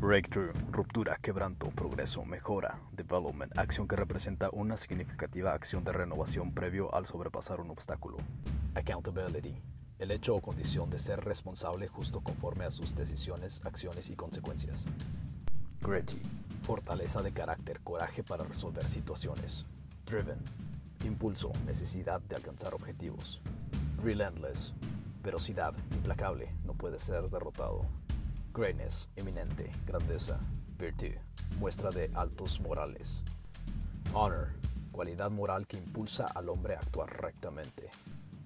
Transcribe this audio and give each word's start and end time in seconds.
Breakthrough, 0.00 0.54
ruptura, 0.72 1.18
quebranto, 1.20 1.68
progreso, 1.68 2.24
mejora, 2.24 2.80
development, 2.90 3.58
acción 3.58 3.86
que 3.86 3.96
representa 3.96 4.48
una 4.50 4.78
significativa 4.78 5.52
acción 5.52 5.84
de 5.84 5.92
renovación 5.92 6.54
previo 6.54 6.94
al 6.94 7.04
sobrepasar 7.04 7.60
un 7.60 7.68
obstáculo. 7.68 8.16
Accountability, 8.74 9.60
el 9.98 10.10
hecho 10.10 10.34
o 10.34 10.40
condición 10.40 10.88
de 10.88 10.98
ser 10.98 11.22
responsable 11.22 11.86
justo 11.86 12.22
conforme 12.22 12.64
a 12.64 12.70
sus 12.70 12.94
decisiones, 12.94 13.60
acciones 13.66 14.08
y 14.08 14.16
consecuencias. 14.16 14.86
Gritty, 15.82 16.22
fortaleza 16.62 17.20
de 17.20 17.32
carácter, 17.32 17.80
coraje 17.80 18.22
para 18.22 18.44
resolver 18.44 18.88
situaciones. 18.88 19.66
Driven, 20.06 20.38
impulso, 21.04 21.52
necesidad 21.66 22.22
de 22.22 22.36
alcanzar 22.36 22.72
objetivos. 22.72 23.42
Relentless, 24.02 24.72
velocidad, 25.22 25.74
implacable, 25.92 26.56
no 26.64 26.72
puede 26.72 26.98
ser 26.98 27.28
derrotado. 27.28 27.84
Greatness, 28.52 29.08
eminente, 29.14 29.70
grandeza. 29.86 30.40
Virtue, 30.76 31.14
muestra 31.58 31.90
de 31.90 32.10
altos 32.14 32.60
morales. 32.60 33.22
Honor, 34.12 34.48
cualidad 34.90 35.30
moral 35.30 35.66
que 35.68 35.76
impulsa 35.76 36.24
al 36.24 36.48
hombre 36.48 36.74
a 36.74 36.78
actuar 36.78 37.22
rectamente. 37.22 37.90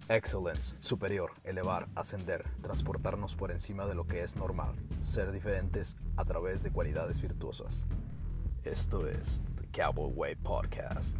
Excellence, 0.08 0.76
superior, 0.80 1.30
elevar, 1.42 1.88
ascender, 1.94 2.44
transportarnos 2.60 3.34
por 3.34 3.50
encima 3.50 3.86
de 3.86 3.94
lo 3.94 4.06
que 4.06 4.22
es 4.22 4.36
normal, 4.36 4.74
ser 5.00 5.32
diferentes 5.32 5.96
a 6.16 6.24
través 6.26 6.62
de 6.62 6.70
cualidades 6.70 7.22
virtuosas. 7.22 7.86
Esto 8.62 9.08
es 9.08 9.40
The 9.56 9.68
Cowboy 9.72 10.12
Way 10.12 10.34
Podcast. 10.36 11.16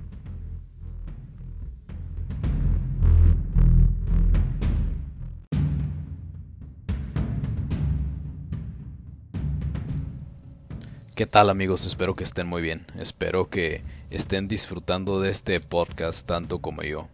¿Qué 11.14 11.26
tal 11.26 11.48
amigos? 11.48 11.86
Espero 11.86 12.16
que 12.16 12.24
estén 12.24 12.48
muy 12.48 12.60
bien. 12.60 12.86
Espero 12.98 13.48
que 13.48 13.84
estén 14.10 14.48
disfrutando 14.48 15.20
de 15.20 15.30
este 15.30 15.60
podcast 15.60 16.26
tanto 16.26 16.58
como 16.58 16.82
yo. 16.82 17.06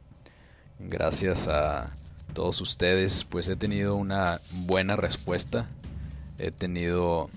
Gracias 0.78 1.48
a 1.48 1.90
todos 2.32 2.62
ustedes, 2.62 3.24
pues 3.24 3.46
he 3.50 3.56
tenido 3.56 3.96
una 3.96 4.40
buena 4.64 4.96
respuesta. 4.96 5.68
He 6.38 6.50
tenido 6.50 7.28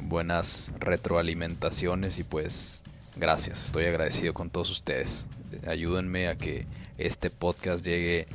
buenas 0.00 0.72
retroalimentaciones 0.80 2.18
y 2.18 2.24
pues 2.24 2.82
gracias. 3.16 3.62
Estoy 3.62 3.84
agradecido 3.84 4.32
con 4.32 4.48
todos 4.48 4.70
ustedes. 4.70 5.26
Ayúdenme 5.66 6.28
a 6.28 6.36
que 6.36 6.66
este 6.96 7.28
podcast 7.28 7.84
llegue 7.84 8.26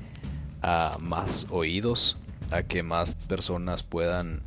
a 0.61 0.97
más 0.99 1.47
oídos, 1.49 2.15
a 2.51 2.61
que 2.61 2.83
más 2.83 3.15
personas 3.15 3.81
puedan 3.81 4.43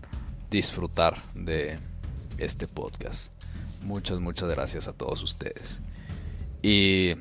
disfrutar 0.50 1.20
de 1.34 1.80
este 2.38 2.66
podcast. 2.66 3.32
Muchas, 3.82 4.20
muchas 4.20 4.48
gracias 4.48 4.88
a 4.88 4.92
todos 4.92 5.22
ustedes. 5.22 5.80
Y 6.62 7.14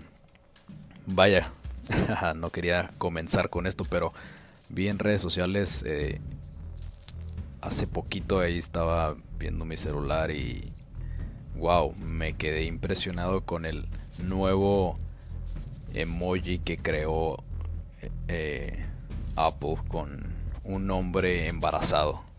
vaya, 1.06 1.52
no 2.36 2.50
quería 2.50 2.92
comenzar 2.98 3.50
con 3.50 3.68
esto, 3.68 3.86
pero 3.90 4.14
vi 4.70 4.88
en 4.88 5.00
redes 5.00 5.22
sociales, 5.22 5.84
eh, 5.86 6.20
hace 7.62 7.88
poquito 7.88 8.40
ahí 8.40 8.58
estaba 8.58 9.16
viendo 9.40 9.66
mi 9.66 9.78
celular 9.78 10.32
y 10.32 10.72
wow, 11.56 11.94
me 11.96 12.34
quedé 12.34 12.64
impresionado 12.64 13.42
con 13.42 13.66
el 13.66 13.88
nuevo 14.24 14.98
emoji 15.94 16.60
que 16.60 16.78
creó 16.78 17.44
eh, 18.28 18.86
Apple 19.36 19.76
con 19.88 20.24
un 20.64 20.90
hombre 20.92 21.48
embarazado. 21.48 22.31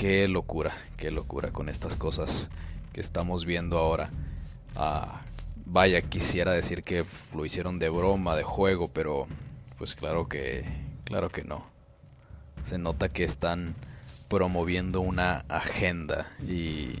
Qué 0.00 0.26
locura, 0.28 0.74
qué 0.96 1.10
locura 1.10 1.50
con 1.50 1.68
estas 1.68 1.94
cosas 1.94 2.48
que 2.94 3.02
estamos 3.02 3.44
viendo 3.44 3.76
ahora. 3.76 4.08
Ah, 4.74 5.20
vaya, 5.66 6.00
quisiera 6.00 6.52
decir 6.52 6.82
que 6.82 7.04
lo 7.36 7.44
hicieron 7.44 7.78
de 7.78 7.90
broma, 7.90 8.34
de 8.34 8.42
juego, 8.42 8.88
pero 8.88 9.26
pues 9.76 9.94
claro 9.94 10.26
que, 10.26 10.64
claro 11.04 11.28
que 11.28 11.44
no. 11.44 11.66
Se 12.62 12.78
nota 12.78 13.10
que 13.10 13.24
están 13.24 13.74
promoviendo 14.28 15.02
una 15.02 15.44
agenda 15.50 16.32
y 16.48 16.94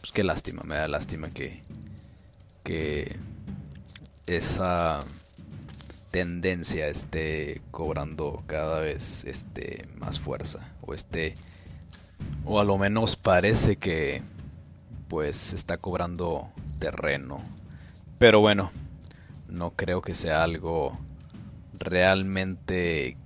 pues 0.00 0.12
qué 0.14 0.22
lástima, 0.22 0.62
me 0.62 0.76
da 0.76 0.86
lástima 0.86 1.30
que 1.30 1.60
que 2.62 3.16
esa 4.28 5.00
tendencia 6.12 6.86
esté 6.86 7.62
cobrando 7.72 8.44
cada 8.46 8.78
vez 8.78 9.24
este 9.24 9.88
más 9.96 10.20
fuerza 10.20 10.72
o 10.82 10.94
esté 10.94 11.34
o 12.44 12.60
a 12.60 12.64
lo 12.64 12.78
menos 12.78 13.16
parece 13.16 13.76
que 13.76 14.22
pues 15.08 15.52
está 15.52 15.76
cobrando 15.76 16.50
terreno. 16.78 17.40
Pero 18.18 18.40
bueno, 18.40 18.70
no 19.48 19.70
creo 19.72 20.02
que 20.02 20.14
sea 20.14 20.42
algo 20.42 20.98
realmente 21.72 23.16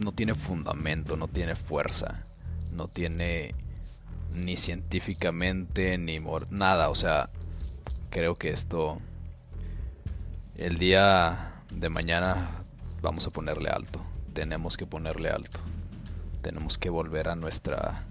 no 0.00 0.12
tiene 0.12 0.34
fundamento, 0.34 1.16
no 1.16 1.28
tiene 1.28 1.54
fuerza, 1.54 2.24
no 2.72 2.88
tiene 2.88 3.54
ni 4.32 4.56
científicamente 4.56 5.98
ni 5.98 6.18
nada, 6.50 6.88
o 6.88 6.94
sea, 6.94 7.30
creo 8.10 8.36
que 8.36 8.50
esto 8.50 8.98
el 10.56 10.78
día 10.78 11.52
de 11.72 11.88
mañana 11.90 12.48
vamos 13.02 13.26
a 13.26 13.30
ponerle 13.30 13.70
alto, 13.70 14.00
tenemos 14.32 14.76
que 14.76 14.86
ponerle 14.86 15.30
alto. 15.30 15.60
Tenemos 16.44 16.76
que 16.76 16.90
volver 16.90 17.28
a 17.28 17.36
nuestra 17.36 18.04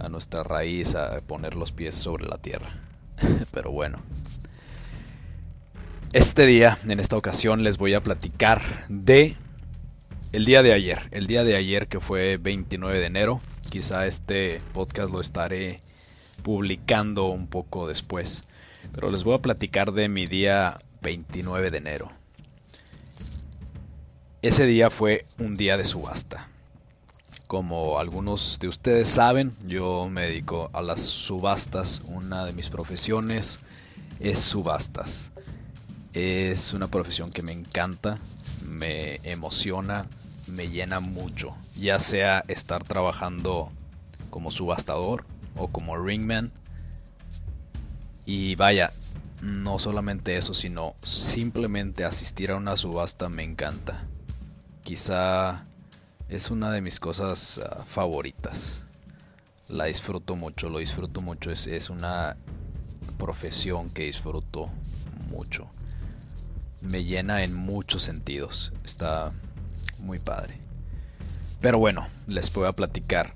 a 0.00 0.08
nuestra 0.08 0.42
raíz, 0.42 0.94
a 0.94 1.20
poner 1.20 1.54
los 1.54 1.72
pies 1.72 1.94
sobre 1.94 2.26
la 2.26 2.38
tierra. 2.38 2.70
Pero 3.52 3.70
bueno. 3.70 3.98
Este 6.12 6.46
día, 6.46 6.76
en 6.88 6.98
esta 6.98 7.16
ocasión, 7.16 7.62
les 7.62 7.78
voy 7.78 7.94
a 7.94 8.02
platicar 8.02 8.60
de 8.88 9.36
el 10.32 10.44
día 10.44 10.62
de 10.62 10.72
ayer. 10.72 11.08
El 11.12 11.26
día 11.26 11.44
de 11.44 11.56
ayer 11.56 11.86
que 11.86 12.00
fue 12.00 12.36
29 12.36 12.98
de 12.98 13.06
enero. 13.06 13.40
Quizá 13.70 14.06
este 14.06 14.60
podcast 14.72 15.12
lo 15.12 15.20
estaré 15.20 15.80
publicando 16.42 17.26
un 17.26 17.46
poco 17.46 17.86
después. 17.86 18.44
Pero 18.92 19.10
les 19.10 19.22
voy 19.22 19.34
a 19.34 19.42
platicar 19.42 19.92
de 19.92 20.08
mi 20.08 20.26
día 20.26 20.80
29 21.02 21.70
de 21.70 21.78
enero. 21.78 22.10
Ese 24.42 24.66
día 24.66 24.88
fue 24.90 25.26
un 25.38 25.54
día 25.54 25.76
de 25.76 25.84
subasta. 25.84 26.48
Como 27.50 27.98
algunos 27.98 28.60
de 28.60 28.68
ustedes 28.68 29.08
saben, 29.08 29.52
yo 29.66 30.08
me 30.08 30.22
dedico 30.22 30.70
a 30.72 30.82
las 30.82 31.00
subastas. 31.00 32.00
Una 32.04 32.44
de 32.44 32.52
mis 32.52 32.68
profesiones 32.68 33.58
es 34.20 34.38
subastas. 34.38 35.32
Es 36.12 36.72
una 36.74 36.86
profesión 36.86 37.28
que 37.28 37.42
me 37.42 37.50
encanta, 37.50 38.18
me 38.64 39.16
emociona, 39.24 40.06
me 40.46 40.68
llena 40.68 41.00
mucho. 41.00 41.50
Ya 41.74 41.98
sea 41.98 42.44
estar 42.46 42.84
trabajando 42.84 43.72
como 44.30 44.52
subastador 44.52 45.24
o 45.56 45.66
como 45.66 45.96
ringman. 45.96 46.52
Y 48.26 48.54
vaya, 48.54 48.92
no 49.42 49.80
solamente 49.80 50.36
eso, 50.36 50.54
sino 50.54 50.94
simplemente 51.02 52.04
asistir 52.04 52.52
a 52.52 52.56
una 52.56 52.76
subasta 52.76 53.28
me 53.28 53.42
encanta. 53.42 54.06
Quizá 54.84 55.64
es 56.30 56.52
una 56.52 56.70
de 56.70 56.80
mis 56.80 57.00
cosas 57.00 57.60
ah, 57.64 57.84
favoritas. 57.86 58.84
La 59.68 59.84
disfruto 59.84 60.36
mucho, 60.36 60.70
lo 60.70 60.78
disfruto 60.78 61.20
mucho. 61.20 61.50
Es, 61.50 61.66
es 61.66 61.90
una 61.90 62.36
profesión 63.18 63.90
que 63.90 64.04
disfruto 64.04 64.70
mucho. 65.28 65.68
Me 66.80 67.04
llena 67.04 67.42
en 67.42 67.54
muchos 67.54 68.02
sentidos. 68.02 68.72
Está 68.84 69.32
muy 69.98 70.18
padre. 70.18 70.58
Pero 71.60 71.78
bueno, 71.78 72.06
les 72.26 72.52
voy 72.52 72.66
a 72.66 72.72
platicar. 72.72 73.34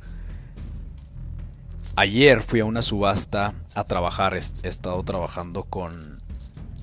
Ayer 1.97 2.43
fui 2.43 2.61
a 2.61 2.65
una 2.65 2.83
subasta 2.83 3.55
a 3.75 3.85
trabajar. 3.85 4.35
He 4.35 4.69
estado 4.69 5.03
trabajando 5.03 5.65
con 5.65 6.19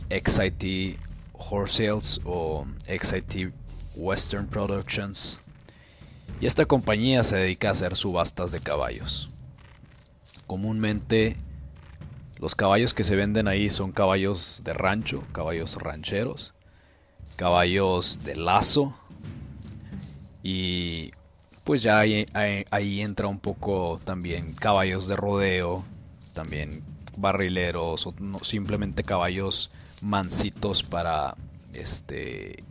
XIT 0.10 1.00
Horse 1.34 1.88
Sales 1.88 2.22
o 2.26 2.66
XIT 2.86 3.54
Western 3.96 4.48
Productions 4.48 5.41
y 6.42 6.48
esta 6.48 6.66
compañía 6.66 7.24
se 7.24 7.38
dedica 7.38 7.70
a 7.70 7.72
hacer 7.72 7.96
subastas 7.96 8.52
de 8.52 8.60
caballos. 8.60 9.30
Comúnmente 10.48 11.38
los 12.40 12.56
caballos 12.56 12.96
que 12.96 13.04
se 13.04 13.16
venden 13.16 13.48
ahí 13.48 13.70
son 13.70 13.92
caballos 13.92 14.64
de 14.66 14.74
rancho, 14.74 15.24
caballos 15.32 15.76
rancheros, 15.76 16.56
caballos 17.36 18.24
de 18.24 18.36
lazo 18.36 18.96
y 20.42 21.12
pues 21.64 21.84
ya 21.84 22.00
ahí, 22.00 23.02
entra 23.02 23.28
un 23.28 23.38
poco 23.38 24.00
también 24.04 24.56
caballos 24.56 25.08
de 25.08 25.16
rodeo, 25.16 25.86
también 26.34 26.82
barrileros 27.18 28.08
o 28.08 28.16
simplemente 28.42 29.04
caballos 29.04 29.70
mansitos 30.02 30.82
para 30.82 31.36
este 31.74 32.64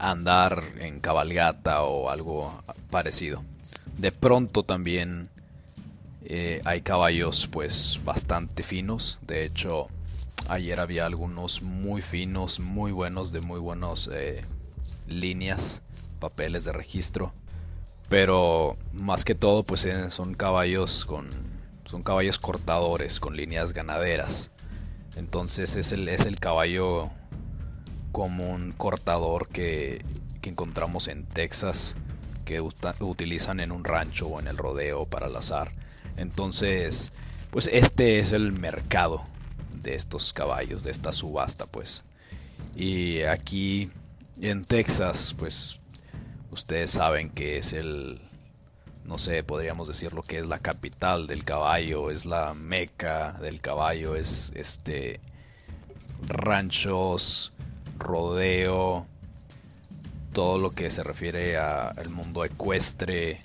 andar 0.00 0.64
en 0.78 1.00
cabalgata 1.00 1.82
o 1.82 2.10
algo 2.10 2.62
parecido. 2.90 3.42
De 3.96 4.10
pronto 4.10 4.62
también 4.62 5.28
Eh, 6.32 6.60
hay 6.64 6.82
caballos 6.82 7.48
pues 7.50 7.98
bastante 8.04 8.62
finos. 8.62 9.18
De 9.26 9.44
hecho, 9.44 9.88
ayer 10.48 10.78
había 10.78 11.04
algunos 11.06 11.62
muy 11.62 12.02
finos, 12.02 12.60
muy 12.60 12.92
buenos, 12.92 13.32
de 13.32 13.40
muy 13.40 13.58
buenas 13.58 14.08
eh, 14.12 14.40
líneas, 15.08 15.82
papeles 16.20 16.64
de 16.64 16.72
registro. 16.72 17.32
Pero 18.08 18.76
más 18.92 19.24
que 19.24 19.34
todo 19.34 19.64
pues 19.64 19.84
eh, 19.86 20.10
son 20.10 20.34
caballos 20.34 21.04
con... 21.04 21.26
Son 21.84 22.02
caballos 22.04 22.38
cortadores 22.38 23.18
con 23.18 23.34
líneas 23.34 23.72
ganaderas. 23.72 24.52
Entonces 25.16 25.74
es 25.74 25.90
el, 25.90 26.08
es 26.08 26.26
el 26.26 26.36
caballo 26.38 27.10
como 28.12 28.44
un 28.44 28.72
cortador 28.72 29.48
que, 29.48 30.04
que 30.40 30.50
encontramos 30.50 31.08
en 31.08 31.24
Texas 31.26 31.96
que 32.44 32.60
utilizan 32.60 33.60
en 33.60 33.70
un 33.70 33.84
rancho 33.84 34.26
o 34.26 34.40
en 34.40 34.48
el 34.48 34.56
rodeo 34.56 35.06
para 35.06 35.28
el 35.28 35.36
azar. 35.36 35.70
Entonces, 36.16 37.12
pues 37.50 37.70
este 37.72 38.18
es 38.18 38.32
el 38.32 38.50
mercado 38.50 39.22
de 39.82 39.94
estos 39.94 40.32
caballos, 40.32 40.82
de 40.82 40.90
esta 40.90 41.12
subasta, 41.12 41.66
pues. 41.66 42.02
Y 42.74 43.22
aquí 43.22 43.90
en 44.40 44.64
Texas, 44.64 45.34
pues 45.38 45.78
ustedes 46.50 46.90
saben 46.90 47.30
que 47.30 47.58
es 47.58 47.72
el, 47.72 48.20
no 49.04 49.18
sé, 49.18 49.42
podríamos 49.42 49.88
decir 49.88 50.12
lo 50.12 50.22
que 50.22 50.38
es 50.38 50.46
la 50.46 50.58
capital 50.58 51.26
del 51.26 51.44
caballo, 51.44 52.10
es 52.10 52.26
la 52.26 52.54
meca 52.54 53.32
del 53.40 53.60
caballo, 53.60 54.16
es 54.16 54.52
este 54.56 55.20
ranchos, 56.26 57.52
rodeo, 58.00 59.06
todo 60.32 60.58
lo 60.58 60.70
que 60.70 60.90
se 60.90 61.02
refiere 61.02 61.56
al 61.58 62.10
mundo 62.10 62.44
ecuestre, 62.44 63.38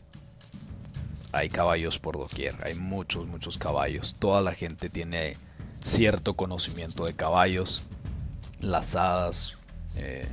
hay 1.32 1.50
caballos 1.50 2.00
por 2.00 2.18
doquier, 2.18 2.56
hay 2.64 2.76
muchos, 2.76 3.28
muchos 3.28 3.58
caballos. 3.58 4.16
Toda 4.18 4.42
la 4.42 4.54
gente 4.54 4.90
tiene 4.90 5.38
cierto 5.84 6.34
conocimiento 6.34 7.06
de 7.06 7.14
caballos, 7.14 7.84
lazadas, 8.60 9.58
eh, 9.96 10.28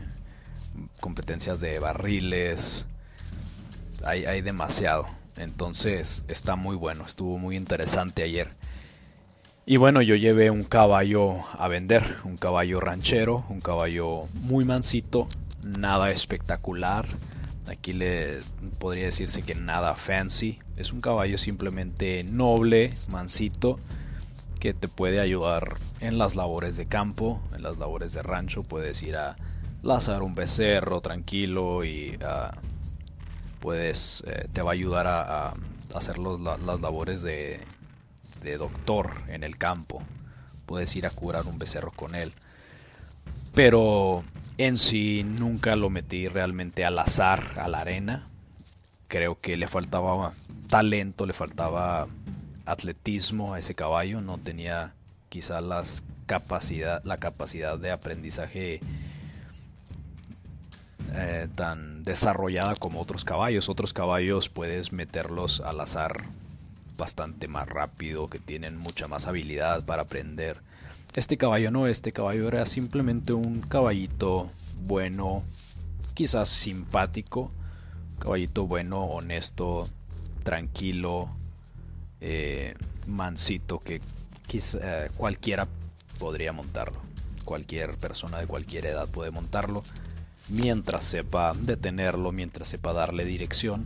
competencias 1.00 1.60
de 1.60 1.78
barriles, 1.78 2.86
hay, 4.04 4.24
hay 4.24 4.42
demasiado. 4.42 5.06
Entonces 5.36 6.24
está 6.28 6.56
muy 6.56 6.76
bueno, 6.76 7.04
estuvo 7.04 7.38
muy 7.38 7.56
interesante 7.56 8.22
ayer. 8.22 8.50
Y 9.64 9.76
bueno, 9.76 10.02
yo 10.02 10.16
llevé 10.16 10.50
un 10.50 10.64
caballo 10.64 11.36
a 11.56 11.68
vender, 11.68 12.16
un 12.24 12.36
caballo 12.36 12.80
ranchero, 12.80 13.44
un 13.48 13.60
caballo 13.60 14.22
muy 14.34 14.64
mansito, 14.64 15.28
nada 15.64 16.10
espectacular, 16.10 17.06
Aquí 17.68 17.92
le 17.92 18.40
podría 18.78 19.04
decirse 19.04 19.42
que 19.42 19.54
nada 19.54 19.94
fancy. 19.94 20.58
Es 20.76 20.92
un 20.92 21.00
caballo 21.00 21.38
simplemente 21.38 22.24
noble, 22.24 22.92
mansito, 23.10 23.78
que 24.58 24.74
te 24.74 24.88
puede 24.88 25.20
ayudar 25.20 25.76
en 26.00 26.18
las 26.18 26.34
labores 26.34 26.76
de 26.76 26.86
campo, 26.86 27.40
en 27.54 27.62
las 27.62 27.78
labores 27.78 28.12
de 28.12 28.22
rancho. 28.22 28.62
Puedes 28.62 29.02
ir 29.02 29.16
a 29.16 29.36
lazar 29.82 30.22
un 30.22 30.34
becerro 30.34 31.00
tranquilo 31.00 31.84
y 31.84 32.18
ah, 32.24 32.52
puedes 33.60 34.24
eh, 34.26 34.46
te 34.52 34.60
va 34.62 34.70
a 34.70 34.74
ayudar 34.74 35.06
a, 35.06 35.54
hacer 35.94 36.18
las 36.18 36.80
labores 36.80 37.22
de, 37.22 37.60
de 38.42 38.58
doctor 38.58 39.22
en 39.28 39.44
el 39.44 39.58
campo. 39.58 40.02
Puedes 40.66 40.94
ir 40.96 41.06
a 41.06 41.10
curar 41.10 41.46
un 41.46 41.58
becerro 41.58 41.90
con 41.92 42.14
él. 42.14 42.32
Pero 43.54 44.24
en 44.58 44.76
sí 44.76 45.24
nunca 45.24 45.76
lo 45.76 45.90
metí 45.90 46.28
realmente 46.28 46.84
al 46.84 46.98
azar, 46.98 47.44
a 47.56 47.68
la 47.68 47.80
arena. 47.80 48.26
Creo 49.08 49.38
que 49.38 49.56
le 49.56 49.68
faltaba 49.68 50.32
talento, 50.68 51.26
le 51.26 51.34
faltaba 51.34 52.06
atletismo 52.64 53.54
a 53.54 53.58
ese 53.58 53.74
caballo, 53.74 54.20
no 54.20 54.38
tenía 54.38 54.94
quizá 55.28 55.60
las 55.60 56.04
capacidad, 56.26 57.02
la 57.04 57.18
capacidad 57.18 57.78
de 57.78 57.90
aprendizaje 57.90 58.80
eh, 61.14 61.48
tan 61.54 62.04
desarrollada 62.04 62.74
como 62.76 63.00
otros 63.00 63.24
caballos. 63.24 63.68
Otros 63.68 63.92
caballos 63.92 64.48
puedes 64.48 64.92
meterlos 64.92 65.60
al 65.60 65.80
azar 65.80 66.24
bastante 66.96 67.48
más 67.48 67.68
rápido, 67.68 68.28
que 68.28 68.38
tienen 68.38 68.76
mucha 68.76 69.08
más 69.08 69.26
habilidad 69.26 69.84
para 69.84 70.02
aprender 70.02 70.60
este 71.14 71.36
caballo 71.36 71.70
no, 71.70 71.86
este 71.86 72.10
caballo 72.10 72.48
era 72.48 72.64
simplemente 72.64 73.34
un 73.34 73.60
caballito 73.60 74.50
bueno, 74.84 75.44
quizás 76.14 76.48
simpático, 76.48 77.52
caballito 78.18 78.66
bueno, 78.66 79.04
honesto, 79.04 79.90
tranquilo, 80.42 81.28
eh, 82.22 82.74
mansito, 83.08 83.78
que 83.78 84.00
quizá, 84.46 85.08
cualquiera 85.18 85.68
podría 86.18 86.52
montarlo. 86.52 86.98
Cualquier 87.44 87.90
persona 87.98 88.38
de 88.38 88.46
cualquier 88.46 88.86
edad 88.86 89.06
puede 89.06 89.30
montarlo. 89.30 89.82
Mientras 90.48 91.04
sepa 91.04 91.52
detenerlo, 91.54 92.32
mientras 92.32 92.68
sepa 92.68 92.94
darle 92.94 93.26
dirección, 93.26 93.84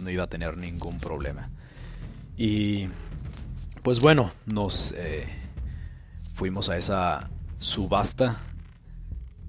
no 0.00 0.10
iba 0.10 0.24
a 0.24 0.28
tener 0.28 0.56
ningún 0.56 0.98
problema. 0.98 1.50
Y 2.44 2.88
pues 3.84 4.00
bueno, 4.00 4.32
nos... 4.46 4.92
Eh, 4.96 5.28
fuimos 6.32 6.70
a 6.70 6.76
esa 6.76 7.30
subasta. 7.60 8.40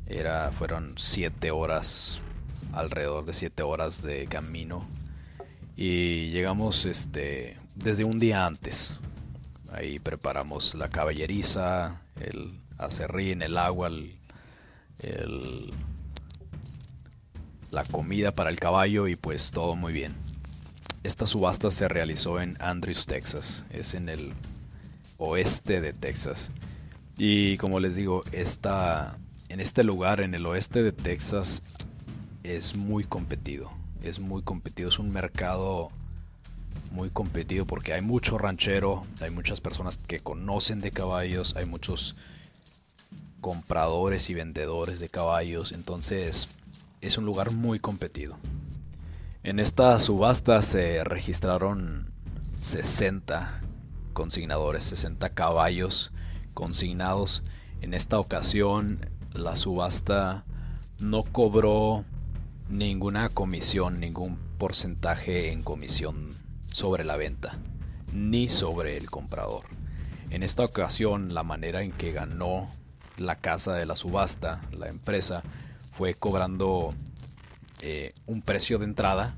Era, 0.05 0.51
fueron 0.51 0.93
siete 0.95 1.49
horas, 1.49 2.21
alrededor 2.71 3.25
de 3.25 3.33
siete 3.33 3.63
horas 3.63 4.03
de 4.03 4.27
camino. 4.27 4.87
Y 5.75 6.29
llegamos 6.29 6.85
este, 6.85 7.57
desde 7.73 8.03
un 8.03 8.19
día 8.19 8.45
antes. 8.45 8.99
Ahí 9.71 9.97
preparamos 9.97 10.75
la 10.75 10.87
caballeriza, 10.87 11.99
el 12.19 12.59
acerrín, 12.77 13.41
el 13.41 13.57
agua, 13.57 13.87
el, 13.87 15.73
la 17.71 17.85
comida 17.85 18.29
para 18.29 18.51
el 18.51 18.59
caballo 18.59 19.07
y 19.07 19.15
pues 19.15 19.49
todo 19.49 19.75
muy 19.75 19.93
bien. 19.93 20.22
Esta 21.03 21.25
subasta 21.25 21.69
se 21.69 21.89
realizó 21.89 22.39
en 22.39 22.55
Andrews, 22.61 23.05
Texas. 23.05 23.65
Es 23.69 23.93
en 23.93 24.07
el 24.07 24.33
oeste 25.17 25.81
de 25.81 25.91
Texas. 25.91 26.51
Y 27.17 27.57
como 27.57 27.81
les 27.81 27.95
digo, 27.95 28.21
esta, 28.31 29.17
en 29.49 29.59
este 29.59 29.83
lugar, 29.83 30.21
en 30.21 30.33
el 30.33 30.45
oeste 30.45 30.81
de 30.81 30.93
Texas, 30.93 31.61
es 32.43 32.75
muy 32.75 33.03
competido. 33.03 33.69
Es 34.01 34.19
muy 34.19 34.43
competido, 34.43 34.89
es 34.89 34.99
un 34.99 35.11
mercado 35.11 35.91
muy 36.91 37.09
competido 37.09 37.65
porque 37.65 37.93
hay 37.93 38.01
mucho 38.01 38.37
ranchero, 38.37 39.05
hay 39.19 39.31
muchas 39.31 39.59
personas 39.59 39.97
que 39.97 40.19
conocen 40.19 40.79
de 40.79 40.91
caballos, 40.91 41.55
hay 41.55 41.65
muchos 41.65 42.15
compradores 43.41 44.29
y 44.29 44.35
vendedores 44.35 44.99
de 44.99 45.09
caballos, 45.09 45.73
entonces 45.73 46.49
es 47.01 47.17
un 47.17 47.25
lugar 47.25 47.51
muy 47.51 47.79
competido. 47.79 48.37
En 49.45 49.59
esta 49.59 49.99
subasta 49.99 50.61
se 50.61 51.03
registraron 51.03 52.13
60 52.61 53.59
consignadores, 54.13 54.85
60 54.85 55.27
caballos 55.31 56.13
consignados. 56.53 57.43
En 57.81 57.93
esta 57.93 58.19
ocasión 58.19 59.05
la 59.33 59.57
subasta 59.57 60.45
no 61.01 61.23
cobró 61.23 62.05
ninguna 62.69 63.27
comisión, 63.27 63.99
ningún 63.99 64.37
porcentaje 64.57 65.51
en 65.51 65.61
comisión 65.61 66.33
sobre 66.65 67.03
la 67.03 67.17
venta, 67.17 67.59
ni 68.13 68.47
sobre 68.47 68.95
el 68.95 69.09
comprador. 69.09 69.65
En 70.29 70.43
esta 70.43 70.63
ocasión 70.63 71.33
la 71.33 71.43
manera 71.43 71.83
en 71.83 71.91
que 71.91 72.13
ganó 72.13 72.69
la 73.17 73.35
casa 73.35 73.73
de 73.73 73.85
la 73.85 73.97
subasta, 73.97 74.61
la 74.71 74.87
empresa, 74.87 75.43
fue 75.91 76.13
cobrando 76.13 76.91
eh, 77.85 78.13
un 78.27 78.41
precio 78.41 78.79
de 78.79 78.85
entrada 78.85 79.35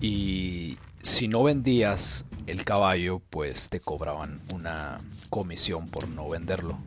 y 0.00 0.78
si 1.02 1.28
no 1.28 1.42
vendías 1.42 2.24
el 2.46 2.64
caballo, 2.64 3.20
pues 3.28 3.68
te 3.68 3.80
cobraban 3.80 4.40
una 4.54 4.98
comisión 5.28 5.88
por 5.90 6.08
no 6.08 6.26
venderlo. 6.28 6.78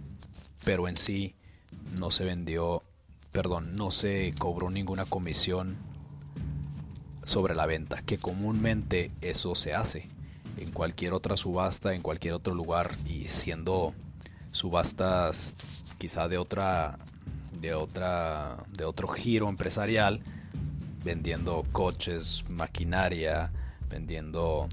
Pero 0.66 0.88
en 0.88 0.98
sí 0.98 1.36
no 2.00 2.10
se 2.10 2.26
vendió, 2.26 2.82
perdón, 3.32 3.76
no 3.76 3.92
se 3.92 4.34
cobró 4.40 4.72
ninguna 4.72 5.06
comisión 5.06 5.78
sobre 7.24 7.54
la 7.54 7.68
venta, 7.68 8.02
que 8.02 8.18
comúnmente 8.18 9.12
eso 9.22 9.54
se 9.54 9.74
hace 9.74 10.08
en 10.58 10.72
cualquier 10.72 11.14
otra 11.14 11.38
subasta, 11.38 11.94
en 11.94 12.02
cualquier 12.02 12.34
otro 12.34 12.56
lugar 12.56 12.90
y 13.06 13.28
siendo 13.28 13.94
subastas 14.52 15.56
quizá 16.00 16.28
de 16.28 16.40
otra 16.40 16.98
de 17.64 17.74
otra 17.74 18.58
de 18.78 18.84
otro 18.84 19.08
giro 19.08 19.48
empresarial 19.48 20.20
vendiendo 21.04 21.66
coches, 21.72 22.44
maquinaria, 22.50 23.52
vendiendo 23.90 24.68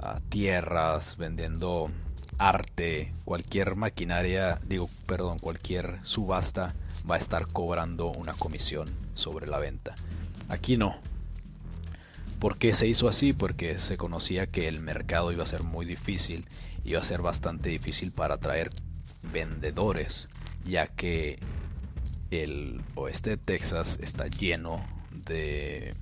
ah, 0.00 0.20
tierras, 0.28 1.16
vendiendo 1.16 1.86
arte, 2.38 3.12
cualquier 3.24 3.76
maquinaria, 3.76 4.58
digo, 4.66 4.88
perdón, 5.06 5.38
cualquier 5.38 5.98
subasta 6.02 6.74
va 7.08 7.14
a 7.14 7.18
estar 7.18 7.46
cobrando 7.46 8.08
una 8.08 8.32
comisión 8.32 8.88
sobre 9.14 9.46
la 9.46 9.58
venta. 9.58 9.94
Aquí 10.48 10.76
no. 10.76 10.96
¿Por 12.38 12.56
qué 12.58 12.74
se 12.74 12.86
hizo 12.86 13.08
así? 13.08 13.32
Porque 13.32 13.78
se 13.78 13.96
conocía 13.96 14.46
que 14.46 14.68
el 14.68 14.80
mercado 14.80 15.32
iba 15.32 15.42
a 15.42 15.46
ser 15.46 15.64
muy 15.64 15.84
difícil, 15.86 16.44
iba 16.84 17.00
a 17.00 17.04
ser 17.04 17.22
bastante 17.22 17.70
difícil 17.70 18.12
para 18.12 18.34
atraer 18.34 18.70
vendedores, 19.32 20.28
ya 20.64 20.86
que 20.86 21.40
el 22.30 22.80
oeste 22.94 23.30
de 23.30 23.36
Texas 23.36 23.98
está 24.02 24.26
lleno 24.26 24.84
de 25.10 25.94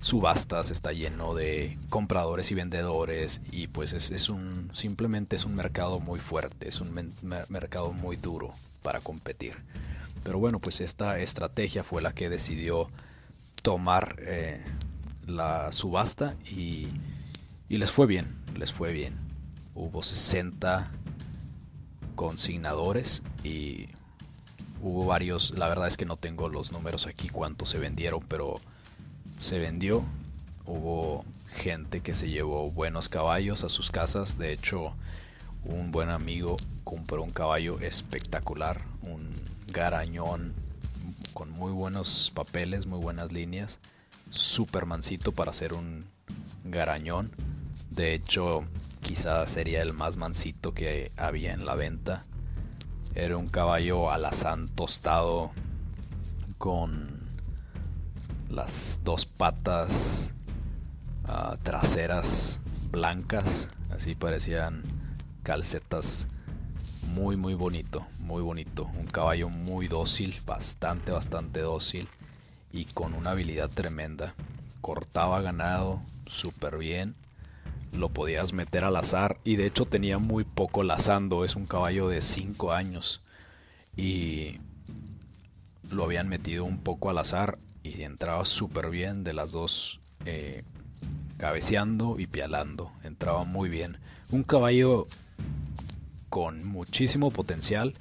subastas, 0.00 0.70
está 0.70 0.92
lleno 0.92 1.34
de 1.34 1.78
compradores 1.88 2.50
y 2.50 2.54
vendedores 2.54 3.40
y 3.50 3.68
pues 3.68 3.94
es, 3.94 4.28
un 4.28 4.68
simplemente 4.74 5.34
es 5.34 5.46
un 5.46 5.56
mercado 5.56 5.98
muy 5.98 6.20
fuerte, 6.20 6.68
es 6.68 6.80
un 6.80 6.92
mercado 7.48 7.92
muy 7.92 8.16
duro 8.16 8.52
para 8.82 9.00
competir. 9.00 9.54
Pero 10.22 10.38
bueno, 10.38 10.58
pues 10.58 10.80
esta 10.80 11.18
estrategia 11.18 11.82
fue 11.84 12.02
la 12.02 12.12
que 12.12 12.28
decidió 12.28 12.90
tomar 13.62 14.16
eh, 14.20 14.62
la 15.26 15.72
subasta 15.72 16.34
y, 16.44 16.88
y 17.68 17.78
les 17.78 17.90
fue 17.90 18.06
bien, 18.06 18.26
les 18.56 18.72
fue 18.72 18.92
bien. 18.92 19.14
Hubo 19.74 20.02
60 20.02 20.90
consignadores 22.14 23.22
y 23.42 23.88
hubo 24.84 25.06
varios, 25.06 25.58
la 25.58 25.68
verdad 25.68 25.88
es 25.88 25.96
que 25.96 26.04
no 26.04 26.16
tengo 26.16 26.48
los 26.48 26.70
números 26.70 27.06
aquí 27.06 27.28
cuántos 27.28 27.70
se 27.70 27.78
vendieron, 27.78 28.20
pero 28.28 28.60
se 29.40 29.58
vendió. 29.58 30.04
Hubo 30.66 31.24
gente 31.56 32.00
que 32.00 32.14
se 32.14 32.30
llevó 32.30 32.70
buenos 32.70 33.08
caballos 33.08 33.64
a 33.64 33.68
sus 33.68 33.90
casas, 33.90 34.38
de 34.38 34.52
hecho 34.52 34.94
un 35.64 35.90
buen 35.90 36.10
amigo 36.10 36.56
compró 36.84 37.22
un 37.22 37.30
caballo 37.30 37.80
espectacular, 37.80 38.82
un 39.08 39.32
garañón 39.68 40.54
con 41.32 41.50
muy 41.50 41.72
buenos 41.72 42.30
papeles, 42.34 42.86
muy 42.86 43.00
buenas 43.00 43.32
líneas 43.32 43.78
super 44.34 44.86
mansito 44.86 45.32
para 45.32 45.52
ser 45.52 45.74
un 45.74 46.04
garañón. 46.64 47.30
De 47.90 48.14
hecho, 48.14 48.64
quizás 49.02 49.50
sería 49.50 49.82
el 49.82 49.92
más 49.92 50.16
mansito 50.16 50.74
que 50.74 51.12
había 51.16 51.52
en 51.52 51.64
la 51.64 51.74
venta. 51.74 52.24
Era 53.16 53.36
un 53.36 53.46
caballo 53.46 54.10
alazán 54.10 54.68
tostado 54.68 55.52
con 56.58 57.20
las 58.48 59.00
dos 59.04 59.24
patas 59.24 60.32
ah, 61.24 61.56
traseras 61.62 62.60
blancas. 62.90 63.68
Así 63.90 64.16
parecían 64.16 64.82
calcetas. 65.44 66.26
Muy, 67.12 67.36
muy 67.36 67.54
bonito, 67.54 68.04
muy 68.18 68.42
bonito. 68.42 68.90
Un 68.98 69.06
caballo 69.06 69.48
muy 69.48 69.86
dócil, 69.86 70.34
bastante, 70.44 71.12
bastante 71.12 71.60
dócil 71.60 72.08
y 72.72 72.86
con 72.86 73.14
una 73.14 73.30
habilidad 73.30 73.70
tremenda. 73.70 74.34
Cortaba 74.80 75.40
ganado 75.40 76.02
súper 76.26 76.78
bien. 76.78 77.14
Lo 77.96 78.08
podías 78.08 78.52
meter 78.52 78.84
al 78.84 78.96
azar 78.96 79.38
y 79.44 79.56
de 79.56 79.66
hecho 79.66 79.86
tenía 79.86 80.18
muy 80.18 80.44
poco 80.44 80.82
lazando. 80.82 81.44
Es 81.44 81.56
un 81.56 81.66
caballo 81.66 82.08
de 82.08 82.22
5 82.22 82.72
años 82.72 83.20
y 83.96 84.58
lo 85.90 86.04
habían 86.04 86.28
metido 86.28 86.64
un 86.64 86.78
poco 86.78 87.10
al 87.10 87.18
azar 87.18 87.58
y 87.82 88.02
entraba 88.02 88.44
súper 88.44 88.90
bien 88.90 89.22
de 89.24 89.34
las 89.34 89.52
dos 89.52 90.00
eh, 90.26 90.64
cabeceando 91.38 92.16
y 92.18 92.26
pialando. 92.26 92.90
Entraba 93.04 93.44
muy 93.44 93.68
bien. 93.68 93.98
Un 94.30 94.42
caballo 94.42 95.06
con 96.30 96.66
muchísimo 96.66 97.30
potencial 97.30 97.94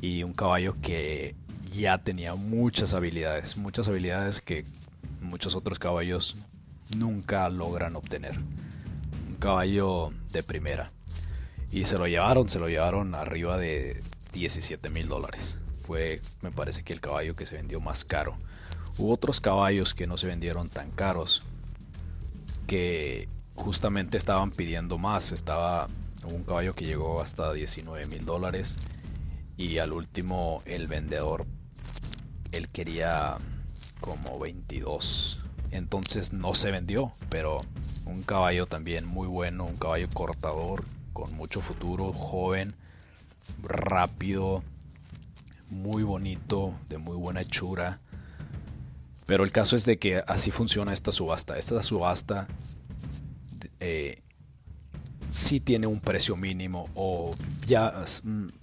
y 0.00 0.22
un 0.22 0.32
caballo 0.32 0.74
que 0.74 1.34
ya 1.76 1.98
tenía 1.98 2.34
muchas 2.34 2.94
habilidades, 2.94 3.56
muchas 3.56 3.88
habilidades 3.88 4.40
que 4.40 4.64
muchos 5.20 5.56
otros 5.56 5.78
caballos 5.78 6.36
nunca 6.96 7.48
logran 7.48 7.96
obtener. 7.96 8.38
Caballo 9.38 10.12
de 10.32 10.42
primera. 10.42 10.90
Y 11.70 11.84
se 11.84 11.98
lo 11.98 12.06
llevaron, 12.06 12.48
se 12.48 12.58
lo 12.58 12.68
llevaron 12.68 13.14
arriba 13.14 13.56
de 13.56 14.02
17 14.32 14.90
mil 14.90 15.08
dólares. 15.08 15.58
Fue, 15.80 16.20
me 16.42 16.50
parece 16.50 16.82
que 16.82 16.92
el 16.92 17.00
caballo 17.00 17.34
que 17.34 17.46
se 17.46 17.56
vendió 17.56 17.80
más 17.80 18.04
caro. 18.04 18.36
Hubo 18.98 19.12
otros 19.12 19.40
caballos 19.40 19.94
que 19.94 20.06
no 20.06 20.16
se 20.16 20.26
vendieron 20.26 20.68
tan 20.68 20.90
caros. 20.90 21.42
Que 22.66 23.28
justamente 23.54 24.16
estaban 24.16 24.50
pidiendo 24.50 24.98
más. 24.98 25.32
Estaba 25.32 25.88
un 26.24 26.44
caballo 26.44 26.74
que 26.74 26.86
llegó 26.86 27.20
hasta 27.20 27.52
19 27.52 28.06
mil 28.06 28.24
dólares. 28.24 28.76
Y 29.56 29.78
al 29.78 29.92
último 29.92 30.60
el 30.66 30.86
vendedor 30.86 31.46
él 32.52 32.68
quería 32.68 33.36
como 34.00 34.38
22. 34.38 35.38
Entonces 35.70 36.32
no 36.32 36.54
se 36.54 36.70
vendió, 36.70 37.12
pero 37.28 37.58
un 38.06 38.22
caballo 38.22 38.66
también 38.66 39.06
muy 39.06 39.26
bueno, 39.26 39.64
un 39.64 39.76
caballo 39.76 40.08
cortador 40.12 40.84
con 41.12 41.34
mucho 41.34 41.60
futuro, 41.60 42.12
joven, 42.12 42.74
rápido, 43.62 44.62
muy 45.70 46.02
bonito, 46.02 46.74
de 46.88 46.98
muy 46.98 47.16
buena 47.16 47.40
hechura. 47.40 48.00
Pero 49.26 49.42
el 49.42 49.50
caso 49.50 49.76
es 49.76 49.84
de 49.86 49.98
que 49.98 50.22
así 50.26 50.50
funciona 50.50 50.92
esta 50.92 51.10
subasta. 51.10 51.58
Esta 51.58 51.82
subasta 51.82 52.46
eh, 53.80 54.22
sí 55.30 55.60
tiene 55.60 55.86
un 55.86 56.00
precio 56.00 56.36
mínimo 56.36 56.88
o 56.94 57.34
ya 57.66 58.04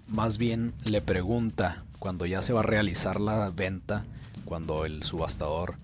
más 0.07 0.37
bien 0.37 0.73
le 0.89 1.01
pregunta 1.01 1.83
cuando 1.99 2.25
ya 2.25 2.41
se 2.41 2.53
va 2.53 2.61
a 2.61 2.63
realizar 2.63 3.19
la 3.19 3.49
venta, 3.49 4.05
cuando 4.45 4.85
el 4.85 5.03
subastador 5.03 5.75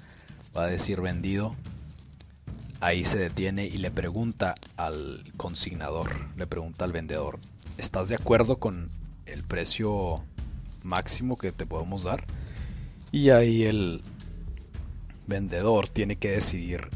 va 0.56 0.64
a 0.64 0.68
decir 0.68 1.02
vendido, 1.02 1.56
ahí 2.82 3.04
se 3.04 3.18
detiene 3.18 3.66
y 3.66 3.78
le 3.78 3.92
pregunta 3.92 4.56
al 4.78 5.24
consignador, 5.38 6.10
le 6.38 6.48
pregunta 6.48 6.86
al 6.86 6.92
vendedor, 6.92 7.40
¿estás 7.78 8.10
de 8.10 8.16
acuerdo 8.16 8.58
con 8.58 8.90
el 9.26 9.44
precio 9.44 10.16
máximo 10.84 11.38
que 11.38 11.52
te 11.52 11.66
podemos 11.66 12.04
dar? 12.04 12.24
Y 13.12 13.32
ahí 13.32 13.64
el 13.64 14.02
vendedor 15.28 15.88
tiene 15.88 16.16
que 16.16 16.32
decidir 16.32 16.88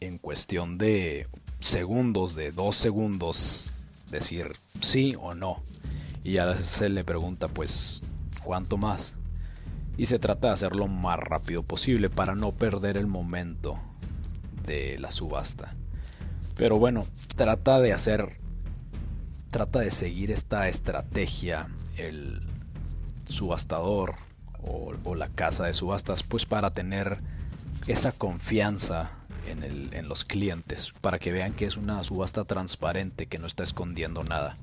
en 0.00 0.18
cuestión 0.18 0.78
de 0.78 1.26
segundos, 1.60 2.34
de 2.34 2.52
dos 2.52 2.76
segundos, 2.76 3.72
decir 4.10 4.52
sí 4.80 5.16
o 5.20 5.34
no. 5.34 5.62
Y 6.22 6.32
ya 6.32 6.56
se 6.56 6.88
le 6.88 7.04
pregunta 7.04 7.48
pues 7.48 8.02
cuánto 8.42 8.76
más. 8.76 9.14
Y 9.96 10.06
se 10.06 10.18
trata 10.18 10.48
de 10.48 10.54
hacerlo 10.54 10.88
más 10.88 11.18
rápido 11.18 11.62
posible 11.62 12.10
para 12.10 12.34
no 12.34 12.52
perder 12.52 12.96
el 12.96 13.06
momento 13.06 13.80
de 14.66 14.98
la 14.98 15.10
subasta. 15.10 15.74
Pero 16.56 16.78
bueno, 16.78 17.04
trata 17.36 17.80
de 17.80 17.92
hacer, 17.92 18.38
trata 19.50 19.80
de 19.80 19.90
seguir 19.90 20.30
esta 20.30 20.68
estrategia 20.68 21.68
el 21.96 22.42
subastador 23.28 24.16
o, 24.62 25.14
la 25.14 25.28
casa 25.28 25.64
de 25.64 25.72
subastas, 25.72 26.22
pues 26.22 26.44
para 26.44 26.70
tener 26.70 27.18
esa 27.86 28.12
confianza 28.12 29.10
en, 29.46 29.62
en 29.62 30.08
los 30.08 30.24
clientes, 30.24 30.92
para 31.00 31.18
que 31.18 31.32
vean 31.32 31.52
que 31.52 31.64
es 31.64 31.76
una 31.76 32.02
subasta 32.02 32.44
transparente, 32.44 33.26
que 33.26 33.38
no 33.38 33.46
está 33.46 33.62
escondiendo 33.62 34.24
nada. 34.24 34.56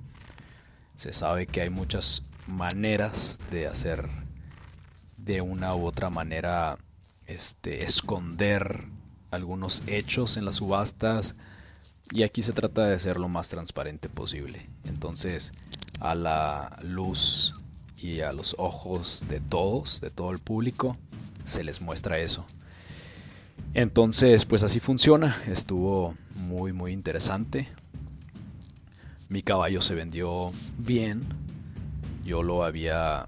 Se 0.95 1.13
sabe 1.13 1.47
que 1.47 1.61
hay 1.61 1.69
muchas 1.69 2.23
maneras 2.47 3.39
de 3.49 3.67
hacer 3.67 4.09
de 5.23 5.41
una 5.41 5.75
u 5.75 5.85
otra 5.85 6.09
manera 6.09 6.77
este 7.27 7.85
esconder 7.85 8.85
algunos 9.31 9.83
hechos 9.87 10.37
en 10.37 10.45
las 10.45 10.55
subastas 10.55 11.35
y 12.11 12.23
aquí 12.23 12.41
se 12.41 12.53
trata 12.53 12.85
de 12.85 12.99
ser 12.99 13.19
lo 13.19 13.29
más 13.29 13.49
transparente 13.49 14.09
posible. 14.09 14.69
Entonces, 14.83 15.51
a 15.99 16.15
la 16.15 16.77
luz 16.83 17.55
y 17.97 18.21
a 18.21 18.33
los 18.33 18.55
ojos 18.57 19.25
de 19.29 19.39
todos, 19.39 20.01
de 20.01 20.09
todo 20.09 20.31
el 20.31 20.39
público, 20.39 20.97
se 21.45 21.63
les 21.63 21.81
muestra 21.81 22.19
eso. 22.19 22.45
Entonces, 23.73 24.45
pues 24.45 24.63
así 24.63 24.79
funciona. 24.79 25.41
Estuvo 25.47 26.15
muy, 26.35 26.73
muy 26.73 26.91
interesante. 26.91 27.67
Mi 29.29 29.41
caballo 29.41 29.81
se 29.81 29.95
vendió 29.95 30.51
bien, 30.77 31.23
yo 32.23 32.43
lo 32.43 32.63
había 32.63 33.25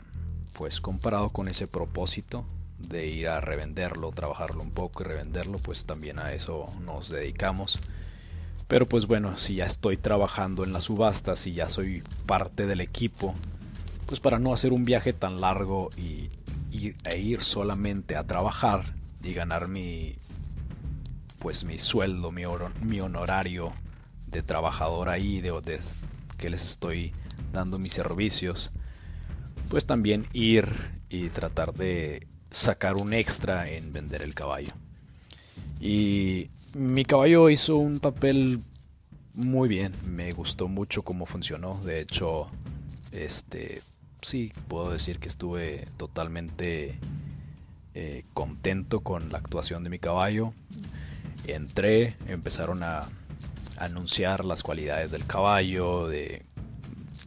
pues 0.58 0.82
comparado 0.82 1.30
con 1.30 1.48
ese 1.48 1.68
propósito 1.68 2.46
de 2.80 3.08
ir 3.08 3.30
a 3.30 3.42
revenderlo, 3.42 4.12
trabajarlo 4.12 4.62
un 4.62 4.72
poco 4.72 5.04
y 5.04 5.08
revenderlo, 5.08 5.58
pues 5.58 5.86
también 5.86 6.20
a 6.20 6.34
eso 6.34 6.68
nos 6.82 7.10
dedicamos. 7.10 7.80
Pero 8.68 8.88
pues 8.88 9.06
bueno, 9.06 9.38
si 9.38 9.56
ya 9.56 9.66
estoy 9.66 9.98
trabajando 9.98 10.64
en 10.64 10.74
la 10.74 10.82
subasta, 10.82 11.36
si 11.36 11.54
ya 11.54 11.70
soy 11.70 12.04
parte 12.26 12.66
del 12.66 12.82
equipo, 12.82 13.36
pues 14.08 14.20
para 14.20 14.40
no 14.40 14.54
hacer 14.54 14.74
un 14.74 14.86
viaje 14.86 15.14
tan 15.14 15.42
largo 15.42 15.90
y, 15.98 16.30
e 17.06 17.20
ir 17.20 17.42
solamente 17.42 18.16
a 18.16 18.26
trabajar 18.26 18.96
y 19.24 19.34
ganar 19.34 19.68
mi 19.68 20.18
pues 21.40 21.64
mi 21.64 21.78
sueldo, 21.78 22.32
mi, 22.32 22.44
mi 22.82 23.00
honorario 23.02 23.74
de 24.28 24.42
trabajador 24.42 25.10
ahí, 25.10 25.42
de, 25.42 25.52
de 25.62 25.80
que 26.38 26.50
les 26.50 26.64
estoy 26.64 27.14
dando 27.54 27.78
mis 27.78 27.94
servicios, 27.94 28.72
pues 29.70 29.86
también 29.86 30.28
ir 30.34 30.68
y 31.10 31.30
tratar 31.30 31.74
de 31.74 32.28
sacar 32.52 32.96
un 32.96 33.14
extra 33.14 33.70
en 33.70 33.92
vender 33.92 34.24
el 34.24 34.34
caballo. 34.34 34.72
Y 35.80 36.50
mi 36.74 37.04
caballo 37.04 37.50
hizo 37.50 37.78
un 37.78 38.00
papel 38.00 38.60
muy 39.34 39.68
bien, 39.68 39.94
me 40.06 40.32
gustó 40.32 40.68
mucho 40.68 41.04
cómo 41.04 41.26
funcionó. 41.26 41.80
De 41.82 42.00
hecho, 42.00 42.48
este 43.12 43.82
sí 44.22 44.52
puedo 44.68 44.90
decir 44.90 45.20
que 45.20 45.28
estuve 45.28 45.88
totalmente 45.98 46.98
eh, 47.94 48.24
contento 48.34 49.02
con 49.02 49.32
la 49.32 49.38
actuación 49.38 49.84
de 49.84 49.90
mi 49.90 50.00
caballo. 50.00 50.54
Entré, 51.48 52.16
empezaron 52.28 52.82
a 52.84 53.08
anunciar 53.78 54.46
las 54.46 54.64
cualidades 54.64 55.12
del 55.12 55.26
caballo, 55.26 56.08
de 56.08 56.42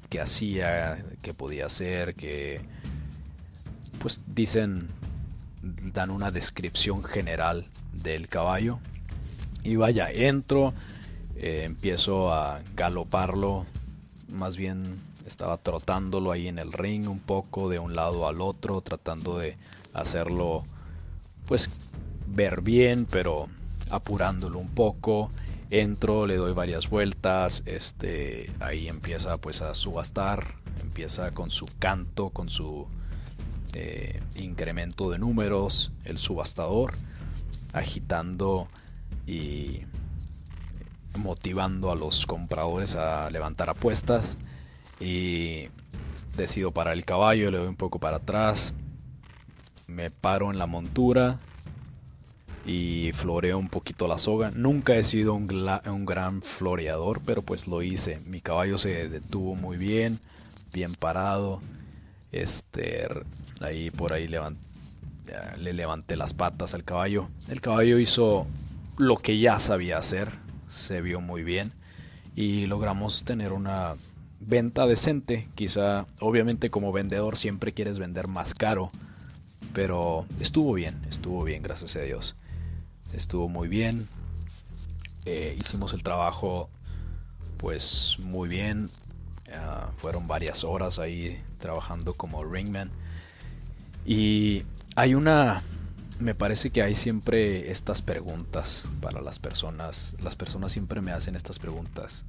qué 0.08 0.20
hacía, 0.20 1.04
qué 1.22 1.34
podía 1.34 1.66
hacer, 1.66 2.14
que 2.14 2.60
pues 4.00 4.20
dicen, 4.26 4.88
dan 5.62 6.10
una 6.10 6.30
descripción 6.30 7.02
general 7.04 7.66
del 7.92 8.28
caballo. 8.28 8.78
Y 9.62 9.76
vaya, 9.76 10.08
entro, 10.10 10.72
eh, 11.36 11.62
empiezo 11.64 12.32
a 12.32 12.60
galoparlo, 12.74 13.66
más 14.28 14.56
bien 14.56 14.98
estaba 15.26 15.58
trotándolo 15.58 16.32
ahí 16.32 16.48
en 16.48 16.58
el 16.58 16.72
ring 16.72 17.08
un 17.08 17.20
poco 17.20 17.68
de 17.68 17.78
un 17.78 17.94
lado 17.94 18.26
al 18.26 18.40
otro, 18.40 18.80
tratando 18.80 19.38
de 19.38 19.56
hacerlo 19.92 20.64
pues 21.46 21.70
ver 22.26 22.62
bien, 22.62 23.06
pero 23.10 23.48
apurándolo 23.90 24.58
un 24.58 24.68
poco. 24.68 25.30
Entro, 25.70 26.26
le 26.26 26.36
doy 26.36 26.54
varias 26.54 26.88
vueltas, 26.88 27.62
este 27.66 28.50
ahí 28.58 28.88
empieza 28.88 29.36
pues 29.36 29.60
a 29.60 29.74
subastar, 29.74 30.54
empieza 30.80 31.32
con 31.32 31.50
su 31.50 31.66
canto, 31.78 32.30
con 32.30 32.48
su 32.48 32.86
eh, 33.74 34.22
incremento 34.36 35.10
de 35.10 35.18
números, 35.18 35.92
el 36.04 36.16
subastador, 36.16 36.92
agitando 37.74 38.68
y 39.26 39.82
motivando 41.18 41.90
a 41.90 41.96
los 41.96 42.24
compradores 42.24 42.94
a 42.94 43.28
levantar 43.30 43.68
apuestas. 43.68 44.38
Y 45.00 45.68
decido 46.34 46.72
parar 46.72 46.94
el 46.94 47.04
caballo, 47.04 47.50
le 47.50 47.58
doy 47.58 47.68
un 47.68 47.76
poco 47.76 47.98
para 47.98 48.16
atrás, 48.16 48.72
me 49.86 50.10
paro 50.10 50.50
en 50.50 50.58
la 50.58 50.66
montura 50.66 51.38
y 52.68 53.12
floreo 53.12 53.58
un 53.58 53.70
poquito 53.70 54.06
la 54.06 54.18
soga. 54.18 54.52
Nunca 54.54 54.94
he 54.94 55.02
sido 55.02 55.32
un, 55.32 55.46
gran 55.46 56.42
floreador, 56.42 57.22
pero 57.24 57.40
pues 57.40 57.66
lo 57.66 57.82
hice. 57.82 58.20
Mi 58.26 58.42
caballo 58.42 58.76
se 58.76 59.08
detuvo 59.08 59.54
muy 59.54 59.78
bien, 59.78 60.20
bien 60.74 60.92
parado. 60.94 61.62
Este, 62.30 63.08
ahí 63.62 63.88
por 63.90 64.12
ahí 64.12 64.28
le 64.28 65.72
levanté 65.72 66.16
las 66.16 66.34
patas 66.34 66.74
al 66.74 66.84
caballo. 66.84 67.30
El 67.48 67.62
caballo 67.62 67.98
hizo 67.98 68.46
lo 68.98 69.16
que 69.16 69.38
ya 69.38 69.58
sabía 69.58 69.96
hacer, 69.96 70.28
se 70.68 71.00
vio 71.00 71.22
muy 71.22 71.42
bien 71.42 71.72
y 72.36 72.66
logramos 72.66 73.24
tener 73.24 73.54
una 73.54 73.94
venta 74.40 74.86
decente. 74.86 75.48
Quizá, 75.54 76.06
obviamente 76.20 76.68
como 76.68 76.92
vendedor 76.92 77.38
siempre 77.38 77.72
quieres 77.72 77.98
vender 77.98 78.28
más 78.28 78.52
caro, 78.52 78.90
pero 79.72 80.26
estuvo 80.38 80.74
bien, 80.74 81.00
estuvo 81.08 81.44
bien, 81.44 81.62
gracias 81.62 81.96
a 81.96 82.00
Dios. 82.00 82.36
Estuvo 83.12 83.48
muy 83.48 83.68
bien. 83.68 84.06
Eh, 85.24 85.56
hicimos 85.58 85.92
el 85.92 86.02
trabajo 86.02 86.70
pues 87.58 88.16
muy 88.20 88.48
bien. 88.48 88.88
Ah, 89.52 89.90
fueron 89.96 90.26
varias 90.26 90.64
horas 90.64 90.98
ahí 90.98 91.42
trabajando 91.58 92.14
como 92.14 92.42
ringman. 92.42 92.90
Y 94.06 94.64
hay 94.96 95.14
una, 95.14 95.62
me 96.18 96.34
parece 96.34 96.70
que 96.70 96.82
hay 96.82 96.94
siempre 96.94 97.70
estas 97.70 98.00
preguntas 98.00 98.84
para 99.00 99.20
las 99.20 99.38
personas. 99.38 100.16
Las 100.22 100.36
personas 100.36 100.72
siempre 100.72 101.00
me 101.00 101.12
hacen 101.12 101.36
estas 101.36 101.58
preguntas 101.58 102.24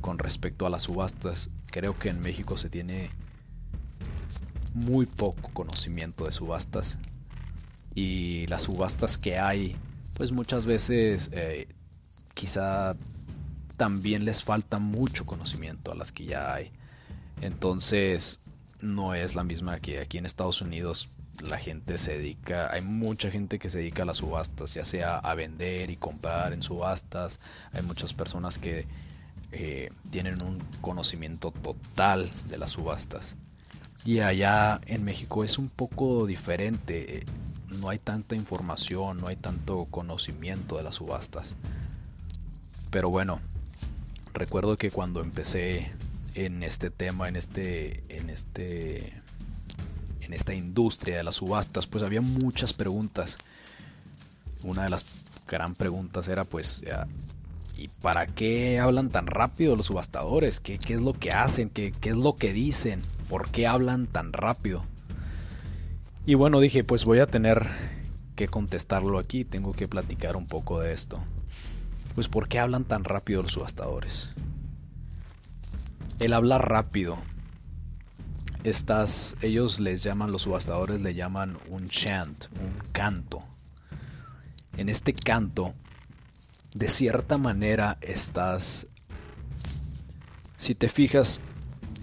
con 0.00 0.18
respecto 0.18 0.66
a 0.66 0.70
las 0.70 0.84
subastas. 0.84 1.50
Creo 1.70 1.94
que 1.94 2.08
en 2.08 2.20
México 2.20 2.56
se 2.56 2.70
tiene 2.70 3.10
muy 4.74 5.06
poco 5.06 5.50
conocimiento 5.52 6.24
de 6.24 6.32
subastas. 6.32 6.98
Y 7.94 8.46
las 8.48 8.62
subastas 8.62 9.16
que 9.16 9.38
hay, 9.38 9.76
pues 10.16 10.32
muchas 10.32 10.66
veces 10.66 11.30
eh, 11.32 11.68
quizá 12.34 12.94
también 13.76 14.24
les 14.24 14.42
falta 14.42 14.78
mucho 14.78 15.26
conocimiento 15.26 15.92
a 15.92 15.94
las 15.94 16.12
que 16.12 16.24
ya 16.24 16.54
hay. 16.54 16.72
Entonces, 17.42 18.40
no 18.80 19.14
es 19.14 19.34
la 19.34 19.44
misma 19.44 19.78
que 19.78 20.00
aquí 20.00 20.18
en 20.18 20.26
Estados 20.26 20.62
Unidos 20.62 21.10
la 21.50 21.58
gente 21.58 21.98
se 21.98 22.16
dedica, 22.16 22.72
hay 22.72 22.80
mucha 22.80 23.30
gente 23.30 23.58
que 23.58 23.68
se 23.68 23.78
dedica 23.78 24.04
a 24.04 24.06
las 24.06 24.18
subastas, 24.18 24.72
ya 24.72 24.86
sea 24.86 25.18
a 25.18 25.34
vender 25.34 25.90
y 25.90 25.96
comprar 25.96 26.54
en 26.54 26.62
subastas, 26.62 27.40
hay 27.72 27.82
muchas 27.82 28.14
personas 28.14 28.58
que 28.58 28.86
eh, 29.52 29.90
tienen 30.10 30.42
un 30.42 30.58
conocimiento 30.80 31.50
total 31.50 32.30
de 32.48 32.56
las 32.56 32.70
subastas. 32.70 33.36
Y 34.04 34.20
allá 34.20 34.80
en 34.86 35.04
México 35.04 35.44
es 35.44 35.58
un 35.58 35.68
poco 35.68 36.26
diferente. 36.26 37.24
No 37.68 37.90
hay 37.90 37.98
tanta 37.98 38.36
información, 38.36 39.20
no 39.20 39.28
hay 39.28 39.36
tanto 39.36 39.86
conocimiento 39.86 40.76
de 40.76 40.84
las 40.84 40.96
subastas. 40.96 41.54
Pero 42.90 43.10
bueno, 43.10 43.40
recuerdo 44.32 44.76
que 44.76 44.90
cuando 44.90 45.20
empecé 45.20 45.90
en 46.34 46.62
este 46.62 46.90
tema, 46.90 47.28
en 47.28 47.36
este, 47.36 48.04
en 48.08 48.30
este, 48.30 49.12
en 50.20 50.32
esta 50.32 50.54
industria 50.54 51.18
de 51.18 51.24
las 51.24 51.36
subastas, 51.36 51.86
pues 51.86 52.04
había 52.04 52.20
muchas 52.20 52.72
preguntas. 52.72 53.38
Una 54.62 54.84
de 54.84 54.90
las 54.90 55.04
gran 55.46 55.74
preguntas 55.74 56.28
era 56.28 56.44
pues 56.44 56.82
¿Y 57.76 57.88
para 57.88 58.26
qué 58.26 58.80
hablan 58.80 59.10
tan 59.10 59.26
rápido 59.26 59.76
los 59.76 59.86
subastadores? 59.86 60.60
¿Qué, 60.60 60.74
es 60.74 61.00
lo 61.00 61.12
que 61.12 61.30
hacen? 61.30 61.68
¿Qué, 61.68 61.92
¿Qué, 61.92 62.10
es 62.10 62.16
lo 62.16 62.34
que 62.34 62.52
dicen? 62.52 63.02
¿Por 63.28 63.50
qué 63.50 63.66
hablan 63.66 64.06
tan 64.06 64.32
rápido? 64.32 64.82
Y 66.28 66.34
bueno, 66.34 66.58
dije, 66.58 66.82
pues 66.82 67.04
voy 67.04 67.20
a 67.20 67.28
tener 67.28 67.68
que 68.34 68.48
contestarlo 68.48 69.20
aquí, 69.20 69.44
tengo 69.44 69.72
que 69.72 69.86
platicar 69.86 70.36
un 70.36 70.48
poco 70.48 70.80
de 70.80 70.92
esto. 70.92 71.22
Pues 72.16 72.28
¿por 72.28 72.48
qué 72.48 72.58
hablan 72.58 72.84
tan 72.84 73.04
rápido 73.04 73.42
los 73.42 73.52
subastadores? 73.52 74.30
El 76.18 76.32
hablar 76.32 76.68
rápido. 76.68 77.16
Estas, 78.64 79.36
ellos 79.40 79.78
les 79.78 80.02
llaman, 80.02 80.32
los 80.32 80.42
subastadores 80.42 81.00
le 81.00 81.14
llaman 81.14 81.58
un 81.68 81.88
chant, 81.88 82.46
un 82.60 82.90
canto. 82.90 83.44
En 84.76 84.88
este 84.88 85.14
canto 85.14 85.74
de 86.74 86.88
cierta 86.88 87.38
manera 87.38 87.98
estás... 88.00 88.88
Si 90.56 90.74
te 90.74 90.88
fijas, 90.88 91.40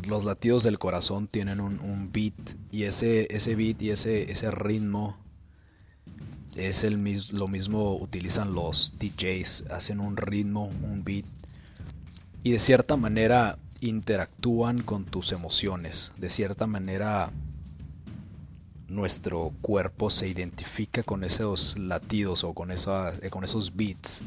los 0.08 0.26
latidos 0.26 0.64
del 0.64 0.80
corazón 0.80 1.28
tienen 1.28 1.60
un, 1.60 2.10
beat 2.12 2.34
y 2.72 2.84
ese, 2.84 3.28
ese 3.36 3.56
beat 3.56 3.82
y 3.82 3.92
ese, 3.92 4.32
ese 4.32 4.52
ritmo 4.52 5.18
es 6.56 6.84
el 6.84 7.02
lo 7.40 7.48
mismo 7.48 7.96
utilizan 7.96 8.54
los 8.54 8.96
DJs, 8.98 9.66
hacen 9.72 10.00
un 10.00 10.18
ritmo, 10.18 10.66
un 10.66 11.04
beat 11.04 11.26
y 12.44 12.52
de 12.52 12.60
cierta 12.60 12.98
manera 12.98 13.58
interactúan 13.82 14.82
con 14.82 15.06
tus 15.06 15.32
emociones, 15.32 16.14
de 16.18 16.30
cierta 16.30 16.68
manera 16.68 17.32
nuestro 18.88 19.52
cuerpo 19.62 20.10
se 20.10 20.28
identifica 20.28 21.04
con 21.04 21.24
esos 21.24 21.78
latidos 21.78 22.44
o 22.44 22.54
con, 22.54 22.70
con 23.30 23.44
esos 23.44 23.76
beats 23.76 24.24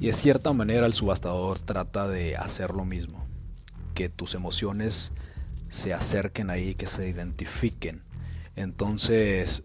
y 0.00 0.06
de 0.06 0.12
cierta 0.12 0.52
manera 0.52 0.86
el 0.86 0.92
subastador 0.92 1.58
trata 1.58 2.06
de 2.06 2.36
hacer 2.36 2.70
lo 2.70 2.84
mismo, 2.84 3.25
que 3.96 4.10
tus 4.10 4.34
emociones 4.34 5.12
se 5.70 5.94
acerquen 5.94 6.50
ahí, 6.50 6.74
que 6.74 6.84
se 6.84 7.08
identifiquen. 7.08 8.02
Entonces, 8.54 9.64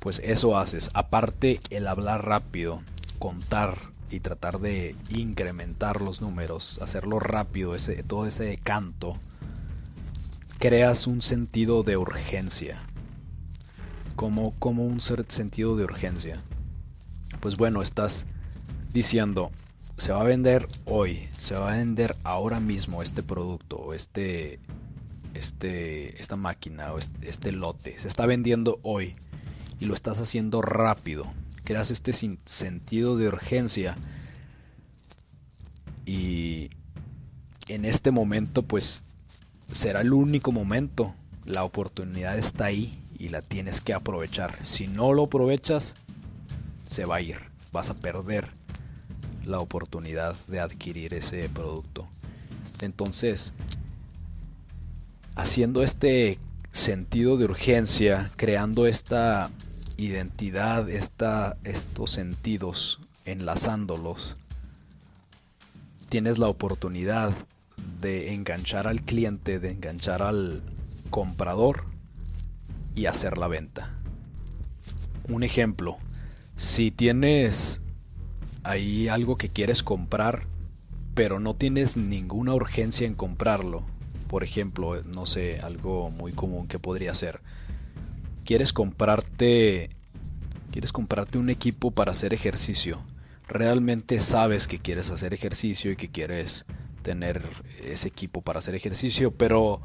pues 0.00 0.20
eso 0.24 0.58
haces. 0.58 0.90
Aparte 0.94 1.60
el 1.68 1.86
hablar 1.86 2.24
rápido, 2.24 2.82
contar 3.18 3.76
y 4.10 4.20
tratar 4.20 4.60
de 4.60 4.96
incrementar 5.10 6.00
los 6.00 6.22
números, 6.22 6.80
hacerlo 6.80 7.20
rápido, 7.20 7.74
ese, 7.74 8.02
todo 8.02 8.26
ese 8.26 8.56
canto, 8.56 9.18
creas 10.58 11.06
un 11.06 11.20
sentido 11.20 11.82
de 11.82 11.98
urgencia. 11.98 12.80
Como, 14.16 14.52
como 14.58 14.86
un 14.86 15.00
sentido 15.02 15.76
de 15.76 15.84
urgencia. 15.84 16.42
Pues 17.40 17.58
bueno, 17.58 17.82
estás 17.82 18.24
diciendo, 18.94 19.50
se 19.98 20.12
va 20.12 20.20
a 20.20 20.24
vender 20.24 20.66
hoy, 20.84 21.28
se 21.36 21.54
va 21.54 21.72
a 21.72 21.76
vender 21.76 22.16
ahora 22.22 22.60
mismo 22.60 23.02
este 23.02 23.24
producto 23.24 23.76
o 23.76 23.94
este, 23.94 24.60
este, 25.34 26.20
esta 26.20 26.36
máquina 26.36 26.92
o 26.92 26.98
este, 27.22 27.50
lote, 27.52 27.98
se 27.98 28.06
está 28.06 28.24
vendiendo 28.24 28.78
hoy 28.82 29.16
y 29.80 29.86
lo 29.86 29.94
estás 29.94 30.20
haciendo 30.20 30.62
rápido, 30.62 31.26
creas 31.64 31.90
este 31.90 32.12
sentido 32.12 33.16
de 33.16 33.26
urgencia 33.26 33.98
y 36.06 36.70
en 37.68 37.84
este 37.84 38.12
momento 38.12 38.62
pues 38.62 39.02
será 39.72 40.00
el 40.02 40.12
único 40.12 40.52
momento, 40.52 41.12
la 41.44 41.64
oportunidad 41.64 42.38
está 42.38 42.66
ahí 42.66 43.02
y 43.18 43.30
la 43.30 43.42
tienes 43.42 43.80
que 43.80 43.94
aprovechar, 43.94 44.64
si 44.64 44.86
no 44.86 45.12
lo 45.12 45.24
aprovechas 45.24 45.96
se 46.86 47.04
va 47.04 47.16
a 47.16 47.20
ir 47.20 47.36
vas 47.72 47.90
a 47.90 47.94
perder 47.94 48.57
la 49.48 49.58
oportunidad 49.58 50.36
de 50.46 50.60
adquirir 50.60 51.14
ese 51.14 51.48
producto. 51.48 52.06
Entonces, 52.80 53.54
haciendo 55.34 55.82
este 55.82 56.38
sentido 56.72 57.36
de 57.36 57.46
urgencia, 57.46 58.30
creando 58.36 58.86
esta 58.86 59.50
identidad, 59.96 60.88
esta, 60.88 61.56
estos 61.64 62.10
sentidos, 62.12 63.00
enlazándolos, 63.24 64.36
tienes 66.08 66.38
la 66.38 66.48
oportunidad 66.48 67.32
de 68.00 68.34
enganchar 68.34 68.86
al 68.86 69.02
cliente, 69.02 69.58
de 69.58 69.70
enganchar 69.70 70.22
al 70.22 70.62
comprador 71.10 71.84
y 72.94 73.06
hacer 73.06 73.38
la 73.38 73.48
venta. 73.48 73.94
Un 75.28 75.42
ejemplo, 75.42 75.98
si 76.56 76.90
tienes 76.90 77.82
ahí 78.64 79.08
algo 79.08 79.36
que 79.36 79.48
quieres 79.48 79.82
comprar, 79.82 80.42
pero 81.14 81.40
no 81.40 81.54
tienes 81.54 81.96
ninguna 81.96 82.54
urgencia 82.54 83.06
en 83.06 83.14
comprarlo, 83.14 83.82
por 84.28 84.44
ejemplo, 84.44 85.00
no 85.14 85.26
sé, 85.26 85.58
algo 85.62 86.10
muy 86.10 86.32
común 86.32 86.68
que 86.68 86.78
podría 86.78 87.14
ser, 87.14 87.40
quieres 88.44 88.72
comprarte 88.72 89.90
quieres 90.70 90.92
comprarte 90.92 91.38
un 91.38 91.50
equipo 91.50 91.90
para 91.90 92.12
hacer 92.12 92.32
ejercicio. 92.32 93.02
Realmente 93.48 94.20
sabes 94.20 94.68
que 94.68 94.78
quieres 94.78 95.10
hacer 95.10 95.32
ejercicio 95.32 95.90
y 95.90 95.96
que 95.96 96.10
quieres 96.10 96.66
tener 97.02 97.42
ese 97.82 98.08
equipo 98.08 98.42
para 98.42 98.58
hacer 98.58 98.74
ejercicio, 98.74 99.30
pero 99.30 99.80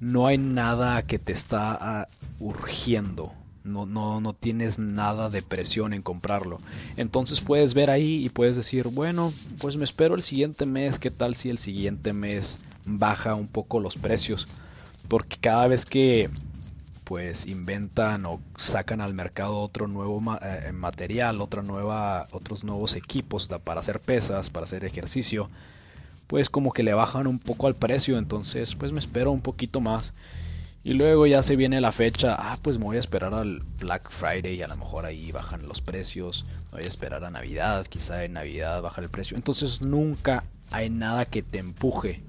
no 0.00 0.26
hay 0.26 0.38
nada 0.38 1.02
que 1.02 1.18
te 1.18 1.32
está 1.32 1.78
ah, 1.80 2.08
urgiendo. 2.40 3.32
No, 3.64 3.86
no, 3.86 4.20
no 4.20 4.34
tienes 4.34 4.78
nada 4.78 5.30
de 5.30 5.40
presión 5.40 5.94
en 5.94 6.02
comprarlo. 6.02 6.60
Entonces 6.98 7.40
puedes 7.40 7.72
ver 7.72 7.90
ahí 7.90 8.24
y 8.24 8.28
puedes 8.28 8.56
decir, 8.56 8.88
bueno, 8.88 9.32
pues 9.58 9.76
me 9.76 9.84
espero 9.84 10.14
el 10.14 10.22
siguiente 10.22 10.66
mes. 10.66 10.98
¿Qué 10.98 11.10
tal 11.10 11.34
si 11.34 11.48
el 11.48 11.58
siguiente 11.58 12.12
mes 12.12 12.58
baja 12.84 13.34
un 13.34 13.48
poco 13.48 13.80
los 13.80 13.96
precios? 13.96 14.46
Porque 15.08 15.38
cada 15.40 15.66
vez 15.66 15.86
que 15.86 16.28
pues 17.04 17.46
inventan 17.46 18.24
o 18.26 18.40
sacan 18.56 19.00
al 19.00 19.14
mercado 19.14 19.58
otro 19.60 19.86
nuevo 19.86 20.20
eh, 20.42 20.72
material, 20.72 21.40
otra 21.40 21.62
nueva, 21.62 22.26
otros 22.32 22.64
nuevos 22.64 22.96
equipos 22.96 23.48
para 23.62 23.80
hacer 23.80 24.00
pesas, 24.00 24.50
para 24.50 24.64
hacer 24.64 24.84
ejercicio, 24.84 25.48
pues 26.26 26.50
como 26.50 26.72
que 26.72 26.82
le 26.82 26.94
bajan 26.94 27.26
un 27.26 27.38
poco 27.38 27.66
al 27.66 27.74
precio, 27.74 28.18
entonces 28.18 28.74
pues 28.74 28.92
me 28.92 28.98
espero 28.98 29.30
un 29.30 29.40
poquito 29.40 29.80
más. 29.80 30.14
Y 30.86 30.92
luego 30.92 31.26
ya 31.26 31.40
se 31.40 31.56
viene 31.56 31.80
la 31.80 31.92
fecha, 31.92 32.36
ah, 32.38 32.58
pues 32.60 32.76
me 32.76 32.84
voy 32.84 32.98
a 32.98 33.00
esperar 33.00 33.32
al 33.32 33.62
Black 33.80 34.10
Friday 34.10 34.56
y 34.56 34.62
a 34.62 34.68
lo 34.68 34.76
mejor 34.76 35.06
ahí 35.06 35.32
bajan 35.32 35.66
los 35.66 35.80
precios, 35.80 36.44
voy 36.72 36.82
a 36.82 36.86
esperar 36.86 37.24
a 37.24 37.30
Navidad, 37.30 37.86
quizá 37.86 38.22
en 38.22 38.34
Navidad 38.34 38.82
baja 38.82 39.00
el 39.00 39.08
precio. 39.08 39.38
Entonces 39.38 39.80
nunca 39.86 40.44
hay 40.70 40.90
nada 40.90 41.24
que 41.24 41.42
te 41.42 41.58
empuje. 41.58 42.22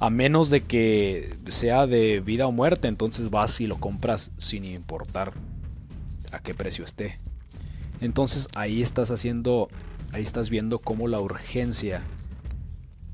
A 0.00 0.10
menos 0.10 0.50
de 0.50 0.64
que 0.64 1.34
sea 1.48 1.86
de 1.86 2.20
vida 2.20 2.46
o 2.46 2.52
muerte, 2.52 2.88
entonces 2.88 3.30
vas 3.30 3.58
y 3.62 3.66
lo 3.66 3.78
compras 3.80 4.32
sin 4.36 4.66
importar 4.66 5.32
a 6.30 6.40
qué 6.40 6.52
precio 6.52 6.84
esté. 6.84 7.16
Entonces 8.02 8.48
ahí 8.54 8.82
estás 8.82 9.10
haciendo, 9.12 9.70
ahí 10.12 10.22
estás 10.22 10.50
viendo 10.50 10.78
cómo 10.78 11.08
la 11.08 11.20
urgencia 11.20 12.02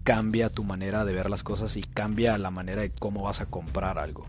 cambia 0.02 0.48
tu 0.48 0.64
manera 0.64 1.04
de 1.04 1.14
ver 1.14 1.30
las 1.30 1.44
cosas 1.44 1.76
y 1.76 1.80
cambia 1.80 2.36
la 2.38 2.50
manera 2.50 2.82
de 2.82 2.90
cómo 2.90 3.22
vas 3.22 3.40
a 3.40 3.46
comprar 3.46 3.98
algo. 3.98 4.26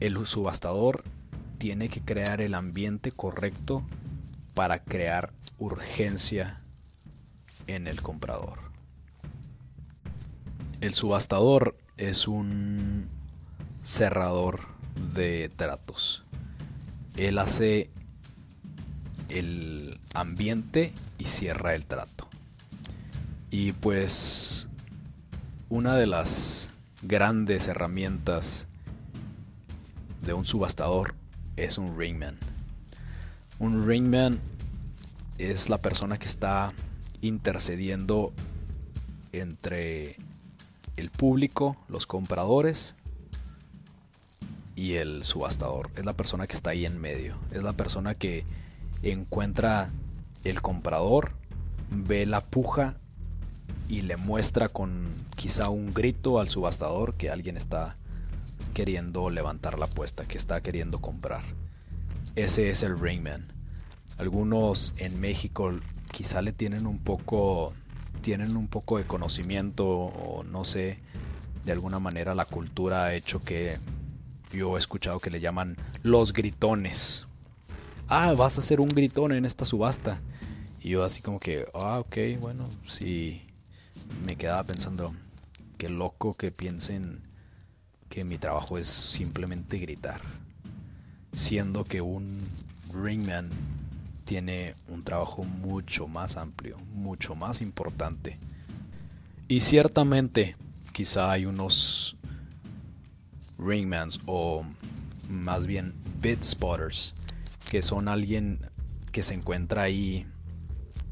El 0.00 0.24
subastador 0.26 1.02
tiene 1.58 1.88
que 1.88 2.00
crear 2.00 2.40
el 2.40 2.54
ambiente 2.54 3.10
correcto 3.10 3.82
para 4.54 4.82
crear 4.82 5.32
urgencia 5.58 6.54
en 7.66 7.88
el 7.88 8.00
comprador. 8.00 8.60
El 10.80 10.94
subastador 10.94 11.76
es 11.96 12.28
un 12.28 13.08
cerrador 13.82 14.68
de 15.14 15.48
tratos. 15.48 16.22
Él 17.16 17.38
hace 17.38 17.90
el 19.28 19.98
ambiente 20.14 20.92
y 21.18 21.24
cierra 21.24 21.74
el 21.74 21.86
trato. 21.86 22.28
Y 23.50 23.72
pues 23.72 24.68
una 25.68 25.96
de 25.96 26.06
las 26.06 26.72
grandes 27.02 27.66
herramientas 27.66 28.67
de 30.22 30.32
un 30.32 30.46
subastador 30.46 31.14
es 31.56 31.78
un 31.78 31.98
ringman. 31.98 32.36
Un 33.58 33.86
ringman 33.86 34.38
es 35.38 35.68
la 35.68 35.78
persona 35.78 36.18
que 36.18 36.26
está 36.26 36.68
intercediendo 37.20 38.32
entre 39.32 40.16
el 40.96 41.10
público, 41.10 41.76
los 41.88 42.06
compradores 42.06 42.94
y 44.76 44.94
el 44.94 45.24
subastador. 45.24 45.90
Es 45.96 46.04
la 46.04 46.12
persona 46.12 46.46
que 46.46 46.54
está 46.54 46.70
ahí 46.70 46.86
en 46.86 47.00
medio. 47.00 47.36
Es 47.50 47.62
la 47.62 47.72
persona 47.72 48.14
que 48.14 48.44
encuentra 49.02 49.90
el 50.44 50.62
comprador, 50.62 51.32
ve 51.90 52.26
la 52.26 52.40
puja 52.40 52.96
y 53.88 54.02
le 54.02 54.16
muestra 54.16 54.68
con 54.68 55.08
quizá 55.36 55.70
un 55.70 55.92
grito 55.92 56.38
al 56.38 56.48
subastador 56.48 57.14
que 57.14 57.30
alguien 57.30 57.56
está 57.56 57.96
queriendo 58.78 59.28
levantar 59.28 59.76
la 59.76 59.86
apuesta, 59.86 60.24
que 60.24 60.38
está 60.38 60.60
queriendo 60.60 61.00
comprar. 61.00 61.42
Ese 62.36 62.70
es 62.70 62.84
el 62.84 62.96
ringman. 62.96 63.44
Algunos 64.18 64.92
en 64.98 65.18
México 65.18 65.72
quizá 66.12 66.42
le 66.42 66.52
tienen 66.52 66.86
un 66.86 67.00
poco 67.00 67.72
tienen 68.20 68.56
un 68.56 68.68
poco 68.68 68.98
de 68.98 69.02
conocimiento 69.02 69.84
o 69.88 70.44
no 70.44 70.64
sé, 70.64 71.00
de 71.64 71.72
alguna 71.72 71.98
manera 71.98 72.36
la 72.36 72.44
cultura 72.44 73.06
ha 73.06 73.14
hecho 73.14 73.40
que 73.40 73.78
yo 74.52 74.76
he 74.76 74.78
escuchado 74.78 75.18
que 75.18 75.30
le 75.30 75.40
llaman 75.40 75.76
los 76.04 76.32
gritones. 76.32 77.26
Ah, 78.06 78.32
vas 78.34 78.58
a 78.58 78.60
hacer 78.60 78.80
un 78.80 78.86
gritón 78.86 79.32
en 79.32 79.44
esta 79.44 79.64
subasta. 79.64 80.20
Y 80.82 80.90
yo 80.90 81.02
así 81.02 81.20
como 81.20 81.40
que, 81.40 81.66
ah, 81.74 81.98
ok, 81.98 82.16
bueno, 82.38 82.68
sí. 82.86 83.42
Me 84.24 84.36
quedaba 84.36 84.62
pensando, 84.62 85.12
qué 85.78 85.88
loco 85.88 86.34
que 86.34 86.52
piensen 86.52 87.27
mi 88.24 88.38
trabajo 88.38 88.78
es 88.78 88.88
simplemente 88.88 89.78
gritar. 89.78 90.20
Siendo 91.32 91.84
que 91.84 92.00
un 92.00 92.48
ringman 92.94 93.50
tiene 94.24 94.74
un 94.88 95.04
trabajo 95.04 95.44
mucho 95.44 96.08
más 96.08 96.36
amplio, 96.36 96.78
mucho 96.94 97.34
más 97.34 97.60
importante. 97.60 98.36
Y 99.48 99.60
ciertamente 99.60 100.56
quizá 100.92 101.30
hay 101.30 101.46
unos 101.46 102.16
ringmans 103.58 104.20
o 104.26 104.64
más 105.28 105.66
bien 105.66 105.94
bit 106.20 106.42
spotters 106.42 107.14
que 107.70 107.82
son 107.82 108.08
alguien 108.08 108.60
que 109.12 109.22
se 109.22 109.34
encuentra 109.34 109.82
ahí 109.82 110.26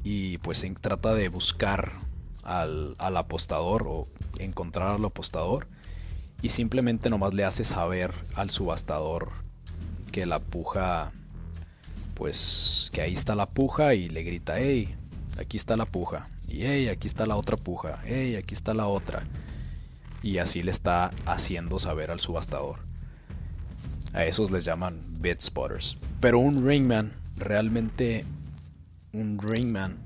y 0.05 0.39
pues 0.39 0.65
trata 0.81 1.15
de 1.15 1.29
buscar 1.29 1.93
al, 2.43 2.95
al 2.99 3.17
apostador 3.17 3.87
o 3.89 4.07
encontrar 4.39 4.97
al 4.97 5.05
apostador 5.05 5.69
y 6.43 6.49
simplemente 6.51 7.11
nomás 7.11 7.35
le 7.35 7.45
hace 7.45 7.65
saber 7.65 8.13
al 8.35 8.51
subastador 8.51 9.33
que 10.13 10.27
la 10.27 10.39
puja 10.39 11.13
pues 12.17 12.91
que 12.93 13.03
ahí 13.03 13.13
está 13.13 13.35
la 13.35 13.47
puja 13.47 13.95
y 13.95 14.09
le 14.09 14.23
grita, 14.23 14.59
hey, 14.59 14.97
aquí 15.39 15.59
está 15.59 15.77
la 15.77 15.85
puja, 15.85 16.29
y 16.49 16.63
hey, 16.63 16.89
aquí 16.89 17.07
está 17.07 17.27
la 17.27 17.37
otra 17.37 17.57
puja, 17.57 18.01
hey, 18.05 18.37
aquí 18.37 18.55
está 18.55 18.73
la 18.75 18.87
otra. 18.87 19.25
Y 20.23 20.39
así 20.39 20.63
le 20.63 20.71
está 20.71 21.11
haciendo 21.27 21.79
saber 21.79 22.11
al 22.11 22.21
subastador. 22.21 22.81
A 24.13 24.25
esos 24.25 24.51
les 24.51 24.65
llaman 24.65 24.99
bit 25.21 25.41
spotters. 25.41 25.99
Pero 26.21 26.39
un 26.39 26.67
ringman, 26.67 27.13
realmente 27.37 28.25
un 29.13 29.39
ringman 29.39 29.99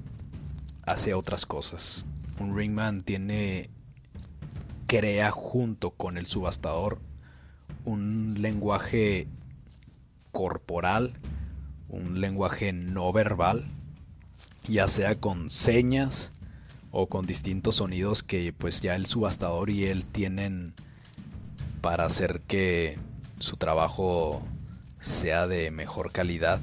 hace 0.84 1.14
otras 1.14 1.46
cosas. 1.46 2.04
Un 2.38 2.56
ringman 2.56 3.02
tiene 3.02 3.70
crea 4.90 5.30
junto 5.30 5.90
con 5.90 6.18
el 6.18 6.26
subastador 6.26 6.98
un 7.84 8.42
lenguaje 8.42 9.28
corporal 10.32 11.12
un 11.90 12.20
lenguaje 12.20 12.72
no 12.72 13.12
verbal, 13.12 13.64
ya 14.66 14.88
sea 14.88 15.14
con 15.14 15.50
señas 15.50 16.32
o 16.92 17.08
con 17.08 17.26
distintos 17.26 17.76
sonidos 17.76 18.22
que 18.22 18.52
pues 18.52 18.80
ya 18.80 18.96
el 18.96 19.06
subastador 19.06 19.70
y 19.70 19.86
él 19.86 20.04
tienen 20.04 20.72
para 21.80 22.04
hacer 22.04 22.40
que 22.46 22.98
su 23.38 23.56
trabajo 23.56 24.42
sea 25.00 25.46
de 25.46 25.70
mejor 25.70 26.12
calidad. 26.12 26.60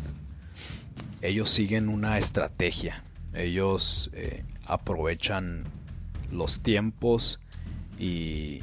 Ellos 1.21 1.49
siguen 1.49 1.89
una 1.89 2.17
estrategia, 2.17 3.03
ellos 3.33 4.11
eh, 4.13 4.43
aprovechan 4.65 5.65
los 6.31 6.61
tiempos 6.61 7.41
y 7.99 8.61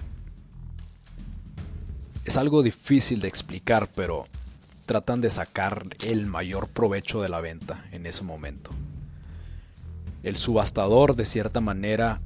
es 2.25 2.37
algo 2.37 2.63
difícil 2.63 3.21
de 3.21 3.29
explicar, 3.29 3.89
pero 3.95 4.27
tratan 4.87 5.21
de 5.21 5.31
sacar 5.31 5.87
el 6.07 6.27
mayor 6.27 6.69
provecho 6.69 7.21
de 7.23 7.29
la 7.29 7.41
venta 7.41 7.85
en 7.93 8.07
ese 8.07 8.23
momento. 8.23 8.71
El 10.23 10.37
subastador 10.37 11.17
de 11.17 11.25
cierta 11.25 11.61
manera 11.61 12.21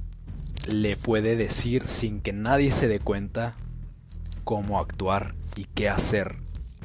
le 0.67 0.95
puede 0.95 1.35
decir 1.35 1.87
sin 1.87 2.21
que 2.21 2.33
nadie 2.33 2.71
se 2.71 2.87
dé 2.87 2.99
cuenta 2.99 3.55
cómo 4.43 4.79
actuar 4.79 5.35
y 5.55 5.65
qué 5.65 5.89
hacer 5.89 6.37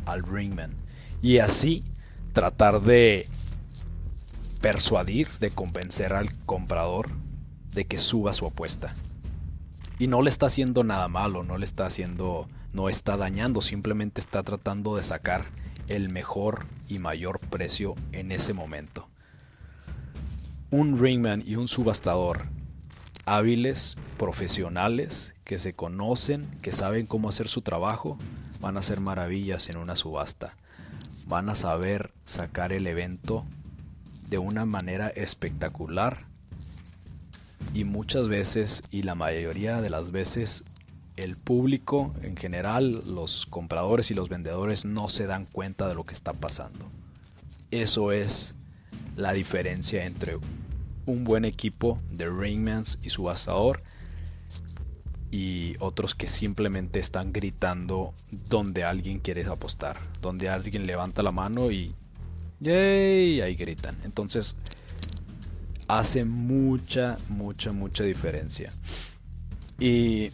al 0.06 0.22
ringman. 0.22 0.74
Y 1.22 1.38
así 1.38 1.84
tratar 2.32 2.80
de 2.80 3.28
persuadir, 4.60 5.28
de 5.40 5.50
convencer 5.50 6.12
al 6.12 6.34
comprador 6.46 7.10
de 7.72 7.84
que 7.84 7.98
suba 7.98 8.32
su 8.32 8.46
apuesta. 8.46 8.92
Y 9.98 10.08
no 10.08 10.22
le 10.22 10.30
está 10.30 10.46
haciendo 10.46 10.84
nada 10.84 11.08
malo, 11.08 11.44
no 11.44 11.56
le 11.56 11.64
está 11.64 11.86
haciendo, 11.86 12.48
no 12.72 12.88
está 12.88 13.16
dañando, 13.16 13.62
simplemente 13.62 14.20
está 14.20 14.42
tratando 14.42 14.96
de 14.96 15.04
sacar 15.04 15.44
el 15.88 16.10
mejor 16.12 16.66
y 16.88 16.98
mayor 16.98 17.38
precio 17.38 17.94
en 18.12 18.32
ese 18.32 18.54
momento. 18.54 19.08
Un 20.70 20.98
ringman 20.98 21.42
y 21.46 21.56
un 21.56 21.68
subastador 21.68 22.48
hábiles, 23.26 23.96
profesionales, 24.18 25.34
que 25.44 25.58
se 25.58 25.72
conocen, 25.72 26.46
que 26.62 26.72
saben 26.72 27.06
cómo 27.06 27.28
hacer 27.28 27.48
su 27.48 27.62
trabajo, 27.62 28.18
van 28.60 28.76
a 28.76 28.80
hacer 28.80 29.00
maravillas 29.00 29.68
en 29.68 29.78
una 29.78 29.96
subasta. 29.96 30.56
Van 31.26 31.48
a 31.48 31.54
saber 31.54 32.12
sacar 32.24 32.72
el 32.72 32.86
evento 32.86 33.44
de 34.28 34.38
una 34.38 34.66
manera 34.66 35.08
espectacular 35.08 36.26
y 37.74 37.84
muchas 37.84 38.28
veces 38.28 38.82
y 38.92 39.02
la 39.02 39.16
mayoría 39.16 39.82
de 39.82 39.90
las 39.90 40.12
veces 40.12 40.62
el 41.16 41.36
público 41.36 42.14
en 42.22 42.36
general, 42.36 43.02
los 43.06 43.46
compradores 43.46 44.10
y 44.10 44.14
los 44.14 44.28
vendedores 44.28 44.84
no 44.84 45.08
se 45.08 45.26
dan 45.26 45.44
cuenta 45.44 45.88
de 45.88 45.94
lo 45.94 46.04
que 46.04 46.14
está 46.14 46.32
pasando. 46.32 46.86
Eso 47.70 48.12
es 48.12 48.54
la 49.16 49.32
diferencia 49.32 50.06
entre 50.06 50.36
un 51.06 51.24
buen 51.24 51.44
equipo 51.44 52.00
de 52.10 52.30
ringmans 52.30 52.98
y 53.02 53.10
subastador 53.10 53.80
y 55.30 55.74
otros 55.80 56.14
que 56.14 56.28
simplemente 56.28 57.00
están 57.00 57.32
gritando 57.32 58.14
donde 58.48 58.84
alguien 58.84 59.18
quiere 59.18 59.44
apostar, 59.46 59.98
donde 60.22 60.48
alguien 60.48 60.86
levanta 60.86 61.22
la 61.24 61.32
mano 61.32 61.72
y 61.72 61.92
¡yay! 62.60 63.40
ahí 63.40 63.56
gritan. 63.56 63.96
Entonces 64.04 64.56
hace 65.88 66.24
mucha, 66.24 67.16
mucha, 67.28 67.72
mucha 67.72 68.04
diferencia. 68.04 68.72
Y 69.78 70.30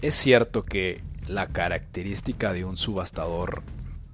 es 0.00 0.14
cierto 0.14 0.62
que 0.62 1.02
la 1.26 1.46
característica 1.46 2.52
de 2.52 2.64
un 2.64 2.76
subastador 2.76 3.62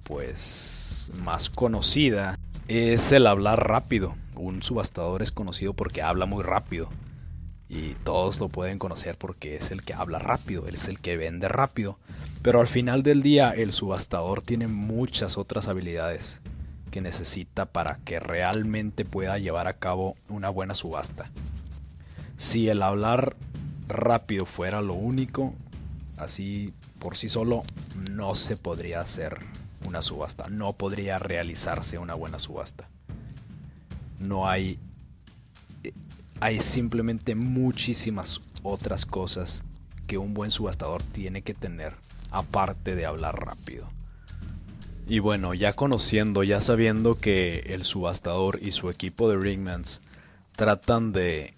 pues 0.03 1.11
más 1.23 1.49
conocida 1.49 2.37
es 2.67 3.11
el 3.11 3.27
hablar 3.27 3.67
rápido 3.67 4.15
un 4.39 4.63
subastador 4.63 5.21
es 5.21 5.31
conocido 5.31 5.73
porque 5.73 6.01
habla 6.01 6.25
muy 6.25 6.43
rápido. 6.43 6.89
Y 7.67 7.93
todos 8.03 8.39
lo 8.39 8.49
pueden 8.49 8.79
conocer 8.79 9.15
porque 9.19 9.55
es 9.55 9.69
el 9.69 9.83
que 9.83 9.93
habla 9.93 10.17
rápido, 10.17 10.67
él 10.67 10.73
es 10.73 10.87
el 10.87 10.99
que 10.99 11.17
vende 11.17 11.47
rápido. 11.47 11.99
Pero 12.41 12.61
al 12.61 12.67
final 12.67 13.03
del 13.03 13.21
día 13.21 13.51
el 13.51 13.71
subastador 13.73 14.41
tiene 14.41 14.67
muchas 14.67 15.37
otras 15.37 15.67
habilidades 15.67 16.41
que 16.89 17.01
necesita 17.01 17.65
para 17.65 17.97
que 17.97 18.19
realmente 18.19 19.05
pueda 19.05 19.37
llevar 19.37 19.67
a 19.67 19.73
cabo 19.73 20.15
una 20.27 20.49
buena 20.49 20.75
subasta. 20.75 21.29
Si 22.37 22.69
el 22.69 22.81
hablar 22.81 23.35
rápido 23.87 24.45
fuera 24.45 24.81
lo 24.81 24.93
único, 24.93 25.53
así 26.17 26.73
por 26.99 27.17
sí 27.17 27.29
solo 27.29 27.63
no 28.11 28.35
se 28.35 28.57
podría 28.57 29.01
hacer 29.01 29.39
una 29.87 30.01
subasta, 30.01 30.45
no 30.49 30.73
podría 30.73 31.19
realizarse 31.19 31.97
una 31.97 32.13
buena 32.13 32.39
subasta 32.39 32.89
no 34.19 34.47
hay 34.47 34.77
hay 36.41 36.59
simplemente 36.59 37.35
muchísimas 37.35 38.41
otras 38.63 39.05
cosas 39.05 39.63
que 40.07 40.17
un 40.17 40.33
buen 40.33 40.51
subastador 40.51 41.03
tiene 41.03 41.41
que 41.41 41.53
tener 41.53 41.95
aparte 42.31 42.95
de 42.95 43.05
hablar 43.05 43.45
rápido. 43.45 43.89
Y 45.09 45.17
bueno, 45.17 45.55
ya 45.55 45.73
conociendo, 45.73 46.43
ya 46.43 46.61
sabiendo 46.61 47.15
que 47.15 47.61
el 47.73 47.83
subastador 47.83 48.59
y 48.61 48.69
su 48.69 48.91
equipo 48.91 49.27
de 49.27 49.37
ringmans 49.37 50.01
tratan 50.55 51.13
de 51.13 51.55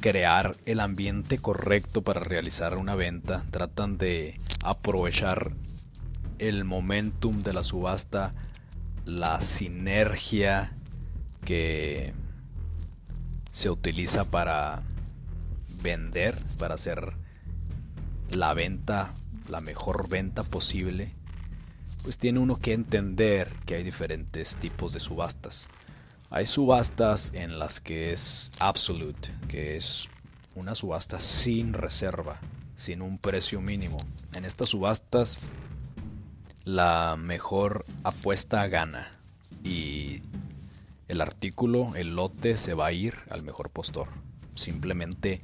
crear 0.00 0.56
el 0.66 0.78
ambiente 0.78 1.38
correcto 1.38 2.02
para 2.02 2.20
realizar 2.20 2.78
una 2.78 2.94
venta, 2.94 3.44
tratan 3.50 3.98
de 3.98 4.38
aprovechar 4.62 5.50
el 6.38 6.64
momentum 6.64 7.42
de 7.42 7.52
la 7.52 7.64
subasta, 7.64 8.34
la 9.04 9.40
sinergia 9.40 10.72
que 11.44 12.14
se 13.50 13.68
utiliza 13.68 14.24
para 14.24 14.84
vender, 15.82 16.38
para 16.56 16.76
hacer 16.76 17.14
la 18.30 18.54
venta, 18.54 19.12
la 19.48 19.60
mejor 19.60 20.08
venta 20.08 20.44
posible, 20.44 21.12
pues 22.06 22.18
tiene 22.18 22.38
uno 22.38 22.60
que 22.60 22.72
entender 22.72 23.52
que 23.66 23.74
hay 23.74 23.82
diferentes 23.82 24.54
tipos 24.58 24.92
de 24.92 25.00
subastas. 25.00 25.66
Hay 26.30 26.46
subastas 26.46 27.32
en 27.34 27.58
las 27.58 27.80
que 27.80 28.12
es 28.12 28.52
absolute, 28.60 29.30
que 29.48 29.76
es 29.76 30.06
una 30.54 30.76
subasta 30.76 31.18
sin 31.18 31.72
reserva, 31.72 32.38
sin 32.76 33.02
un 33.02 33.18
precio 33.18 33.60
mínimo. 33.60 33.96
En 34.34 34.44
estas 34.44 34.68
subastas 34.68 35.50
la 36.62 37.16
mejor 37.18 37.84
apuesta 38.04 38.64
gana 38.68 39.10
y 39.64 40.22
el 41.08 41.20
artículo, 41.20 41.96
el 41.96 42.14
lote 42.14 42.56
se 42.56 42.74
va 42.74 42.86
a 42.86 42.92
ir 42.92 43.14
al 43.30 43.42
mejor 43.42 43.68
postor. 43.70 44.10
Simplemente 44.54 45.40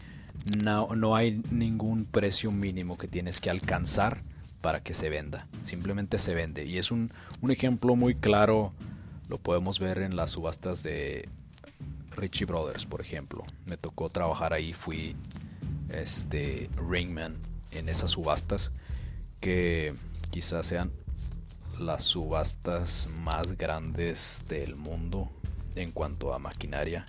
no, 0.64 0.94
no 0.94 1.16
hay 1.16 1.42
ningún 1.50 2.04
precio 2.04 2.52
mínimo 2.52 2.96
que 2.96 3.08
tienes 3.08 3.40
que 3.40 3.50
alcanzar 3.50 4.22
para 4.62 4.82
que 4.82 4.94
se 4.94 5.10
venda. 5.10 5.46
Simplemente 5.64 6.18
se 6.18 6.34
vende. 6.34 6.64
Y 6.64 6.78
es 6.78 6.90
un, 6.90 7.10
un 7.42 7.50
ejemplo 7.50 7.94
muy 7.96 8.14
claro, 8.14 8.72
lo 9.28 9.36
podemos 9.36 9.78
ver 9.78 9.98
en 9.98 10.16
las 10.16 10.30
subastas 10.30 10.82
de 10.82 11.28
Richie 12.16 12.46
Brothers, 12.46 12.86
por 12.86 13.02
ejemplo. 13.02 13.44
Me 13.66 13.76
tocó 13.76 14.08
trabajar 14.08 14.54
ahí, 14.54 14.72
fui 14.72 15.16
este 15.90 16.70
ringman 16.76 17.34
en 17.72 17.88
esas 17.88 18.12
subastas 18.12 18.72
que 19.40 19.94
quizás 20.30 20.66
sean 20.66 20.92
las 21.78 22.04
subastas 22.04 23.08
más 23.18 23.58
grandes 23.58 24.44
del 24.48 24.76
mundo 24.76 25.30
en 25.74 25.90
cuanto 25.90 26.32
a 26.32 26.38
maquinaria. 26.38 27.04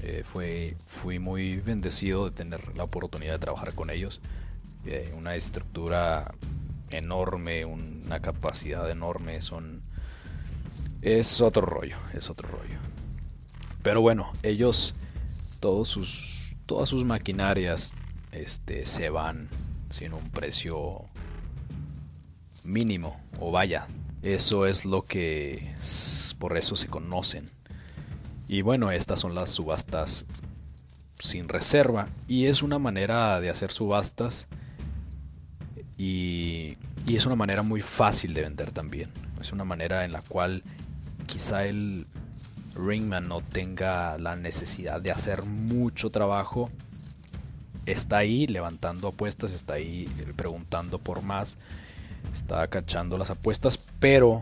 Eh, 0.00 0.24
fue, 0.24 0.76
fui 0.84 1.18
muy 1.18 1.56
bendecido 1.56 2.26
de 2.26 2.30
tener 2.30 2.76
la 2.76 2.84
oportunidad 2.84 3.32
de 3.32 3.38
trabajar 3.38 3.74
con 3.74 3.90
ellos. 3.90 4.20
Eh, 4.86 5.12
una 5.16 5.34
estructura 5.34 6.32
enorme, 6.90 7.64
una 7.64 8.20
capacidad 8.20 8.90
enorme, 8.90 9.42
son... 9.42 9.82
Es 11.02 11.40
otro 11.40 11.64
rollo, 11.64 11.96
es 12.14 12.28
otro 12.28 12.48
rollo. 12.48 12.78
Pero 13.82 14.00
bueno, 14.00 14.32
ellos, 14.42 14.94
todos 15.60 15.88
sus, 15.88 16.56
todas 16.66 16.88
sus 16.88 17.04
maquinarias 17.04 17.94
este, 18.32 18.84
se 18.84 19.08
van 19.08 19.48
sin 19.90 20.12
un 20.12 20.28
precio 20.30 21.04
mínimo, 22.64 23.20
o 23.38 23.52
vaya, 23.52 23.86
eso 24.22 24.66
es 24.66 24.84
lo 24.84 25.02
que 25.02 25.72
por 26.38 26.56
eso 26.56 26.76
se 26.76 26.88
conocen. 26.88 27.48
Y 28.48 28.62
bueno, 28.62 28.90
estas 28.90 29.20
son 29.20 29.34
las 29.34 29.50
subastas 29.50 30.26
sin 31.18 31.48
reserva. 31.48 32.08
Y 32.26 32.46
es 32.46 32.62
una 32.62 32.78
manera 32.78 33.40
de 33.40 33.50
hacer 33.50 33.70
subastas. 33.70 34.48
Y, 35.98 36.76
y, 37.06 37.16
es 37.16 37.26
una 37.26 37.34
manera 37.34 37.62
muy 37.62 37.80
fácil 37.80 38.32
de 38.32 38.42
vender 38.42 38.70
también. 38.70 39.10
Es 39.40 39.52
una 39.52 39.64
manera 39.64 40.04
en 40.04 40.12
la 40.12 40.22
cual 40.22 40.62
quizá 41.26 41.66
el 41.66 42.06
ringman 42.78 43.28
no 43.28 43.40
tenga 43.40 44.16
la 44.18 44.36
necesidad 44.36 45.00
de 45.00 45.12
hacer 45.12 45.44
mucho 45.44 46.10
trabajo. 46.10 46.70
Está 47.86 48.18
ahí 48.18 48.46
levantando 48.46 49.08
apuestas, 49.08 49.52
está 49.52 49.74
ahí 49.74 50.08
preguntando 50.36 50.98
por 50.98 51.22
más, 51.22 51.58
está 52.32 52.66
cachando 52.68 53.18
las 53.18 53.30
apuestas, 53.30 53.86
pero 53.98 54.40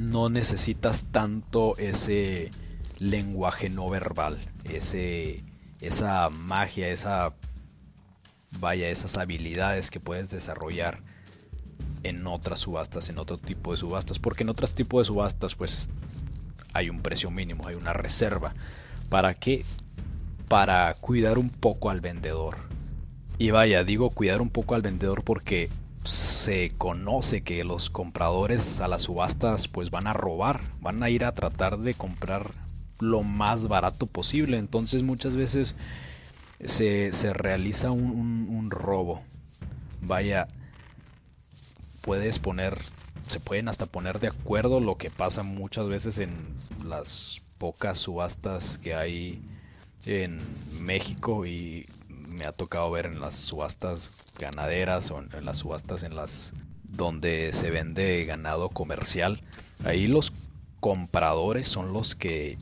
no 0.00 0.28
necesitas 0.28 1.06
tanto 1.10 1.76
ese 1.78 2.50
lenguaje 2.98 3.68
no 3.68 3.88
verbal, 3.88 4.38
ese, 4.64 5.44
esa 5.80 6.30
magia, 6.30 6.88
esa 6.88 7.34
vaya, 8.58 8.88
esas 8.88 9.16
habilidades 9.16 9.90
que 9.90 10.00
puedes 10.00 10.30
desarrollar 10.30 11.02
en 12.02 12.26
otras 12.26 12.60
subastas, 12.60 13.08
en 13.08 13.18
otro 13.18 13.38
tipo 13.38 13.72
de 13.72 13.78
subastas, 13.78 14.18
porque 14.18 14.44
en 14.44 14.50
otros 14.50 14.74
tipos 14.74 15.00
de 15.00 15.04
subastas 15.06 15.54
pues 15.54 15.88
hay 16.72 16.90
un 16.90 17.00
precio 17.00 17.30
mínimo, 17.30 17.66
hay 17.66 17.74
una 17.74 17.92
reserva. 17.92 18.54
¿Para 19.08 19.34
qué? 19.34 19.64
Para 20.48 20.92
cuidar 20.94 21.38
un 21.38 21.48
poco 21.48 21.90
al 21.90 22.00
vendedor. 22.00 22.56
Y 23.38 23.50
vaya, 23.50 23.84
digo 23.84 24.10
cuidar 24.10 24.40
un 24.40 24.50
poco 24.50 24.74
al 24.74 24.82
vendedor 24.82 25.22
porque 25.24 25.68
se 26.04 26.70
conoce 26.78 27.42
que 27.42 27.64
los 27.64 27.90
compradores 27.90 28.80
a 28.80 28.88
las 28.88 29.02
subastas 29.02 29.68
pues 29.68 29.90
van 29.90 30.06
a 30.06 30.12
robar, 30.12 30.60
van 30.80 31.02
a 31.02 31.10
ir 31.10 31.24
a 31.24 31.34
tratar 31.34 31.78
de 31.78 31.94
comprar 31.94 32.52
lo 33.00 33.22
más 33.22 33.68
barato 33.68 34.06
posible. 34.06 34.58
Entonces 34.58 35.02
muchas 35.02 35.36
veces 35.36 35.76
se, 36.64 37.10
realiza 37.32 37.90
un, 37.90 38.48
un, 38.50 38.70
robo. 38.70 39.22
Vaya, 40.00 40.48
puedes 42.00 42.38
poner, 42.38 42.78
se 43.26 43.40
pueden 43.40 43.68
hasta 43.68 43.86
poner 43.86 44.20
de 44.20 44.28
acuerdo 44.28 44.80
lo 44.80 44.96
que 44.96 45.10
pasa 45.10 45.42
muchas 45.42 45.88
veces 45.88 46.18
en 46.18 46.32
las 46.84 47.42
pocas 47.58 47.98
subastas 47.98 48.78
que 48.78 48.94
hay 48.94 49.42
en 50.04 50.40
México 50.80 51.46
y 51.46 51.86
me 52.28 52.44
ha 52.46 52.52
tocado 52.52 52.90
ver 52.90 53.06
en 53.06 53.20
las 53.20 53.34
subastas 53.34 54.12
ganaderas 54.38 55.10
o 55.10 55.18
en 55.20 55.44
las 55.44 55.58
subastas 55.58 56.02
en 56.02 56.14
las 56.14 56.52
donde 56.84 57.52
se 57.52 57.70
vende 57.70 58.22
ganado 58.24 58.68
comercial. 58.68 59.40
Ahí 59.84 60.06
los 60.06 60.32
compradores 60.80 61.68
son 61.68 61.92
los 61.92 62.14
que 62.14 62.58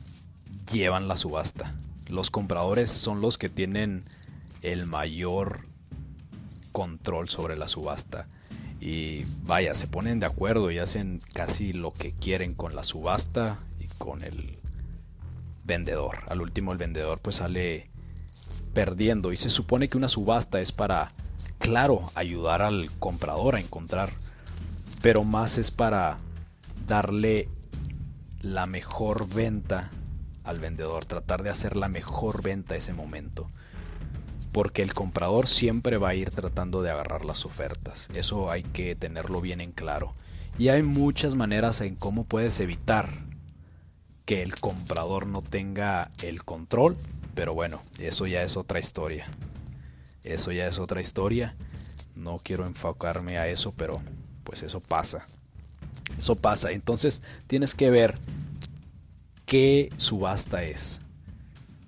llevan 0.71 1.07
la 1.07 1.17
subasta. 1.17 1.71
Los 2.07 2.29
compradores 2.29 2.91
son 2.91 3.21
los 3.21 3.37
que 3.37 3.49
tienen 3.49 4.03
el 4.61 4.85
mayor 4.85 5.61
control 6.71 7.29
sobre 7.29 7.57
la 7.57 7.67
subasta. 7.67 8.27
Y 8.79 9.23
vaya, 9.43 9.73
se 9.73 9.87
ponen 9.87 10.19
de 10.19 10.25
acuerdo 10.25 10.69
y 10.71 10.77
hacen 10.77 11.21
casi 11.33 11.73
lo 11.73 11.93
que 11.93 12.11
quieren 12.11 12.53
con 12.53 12.75
la 12.75 12.83
subasta 12.83 13.59
y 13.79 13.87
con 13.97 14.23
el 14.23 14.59
vendedor. 15.63 16.19
Al 16.27 16.41
último 16.41 16.71
el 16.71 16.77
vendedor 16.77 17.19
pues 17.19 17.37
sale 17.37 17.89
perdiendo 18.73 19.31
y 19.31 19.37
se 19.37 19.49
supone 19.49 19.87
que 19.87 19.97
una 19.97 20.09
subasta 20.09 20.59
es 20.59 20.71
para, 20.71 21.11
claro, 21.59 22.03
ayudar 22.13 22.61
al 22.61 22.91
comprador 22.99 23.55
a 23.55 23.59
encontrar, 23.59 24.11
pero 25.01 25.23
más 25.23 25.57
es 25.57 25.71
para 25.71 26.17
darle 26.85 27.47
la 28.41 28.67
mejor 28.67 29.27
venta 29.33 29.89
al 30.45 30.59
vendedor, 30.59 31.05
tratar 31.05 31.43
de 31.43 31.49
hacer 31.49 31.75
la 31.75 31.87
mejor 31.87 32.41
venta 32.43 32.75
ese 32.75 32.93
momento. 32.93 33.49
Porque 34.51 34.81
el 34.81 34.93
comprador 34.93 35.47
siempre 35.47 35.97
va 35.97 36.09
a 36.09 36.15
ir 36.15 36.29
tratando 36.29 36.81
de 36.81 36.91
agarrar 36.91 37.25
las 37.25 37.45
ofertas. 37.45 38.07
Eso 38.13 38.49
hay 38.49 38.63
que 38.63 38.95
tenerlo 38.95 39.41
bien 39.41 39.59
en 39.59 39.71
claro. 39.71 40.13
Y 40.57 40.69
hay 40.69 40.83
muchas 40.83 41.35
maneras 41.35 41.81
en 41.81 41.95
cómo 41.95 42.23
puedes 42.23 42.59
evitar 42.61 43.09
que 44.23 44.41
el 44.41 44.55
comprador 44.55 45.27
no 45.27 45.41
tenga 45.41 46.09
el 46.23 46.43
control. 46.43 46.95
Pero 47.33 47.53
bueno, 47.53 47.81
eso 47.99 48.27
ya 48.27 48.41
es 48.43 48.55
otra 48.55 48.79
historia. 48.79 49.25
Eso 50.23 50.51
ya 50.51 50.67
es 50.67 50.79
otra 50.79 51.01
historia. 51.01 51.53
No 52.15 52.37
quiero 52.37 52.65
enfocarme 52.65 53.37
a 53.37 53.47
eso, 53.47 53.73
pero 53.75 53.93
pues 54.45 54.63
eso 54.63 54.79
pasa. 54.79 55.25
Eso 56.17 56.35
pasa. 56.35 56.71
Entonces 56.71 57.21
tienes 57.47 57.75
que 57.75 57.91
ver 57.91 58.15
qué 59.45 59.89
subasta 59.97 60.63
es. 60.63 61.01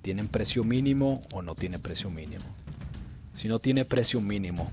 ¿Tienen 0.02 0.28
precio 0.28 0.64
mínimo 0.64 1.22
o 1.34 1.42
no 1.42 1.56
tiene 1.56 1.80
precio 1.80 2.10
mínimo? 2.10 2.46
Si 3.34 3.48
no 3.48 3.60
tiene 3.60 3.86
precio 3.86 4.22
mínimo, 4.22 4.72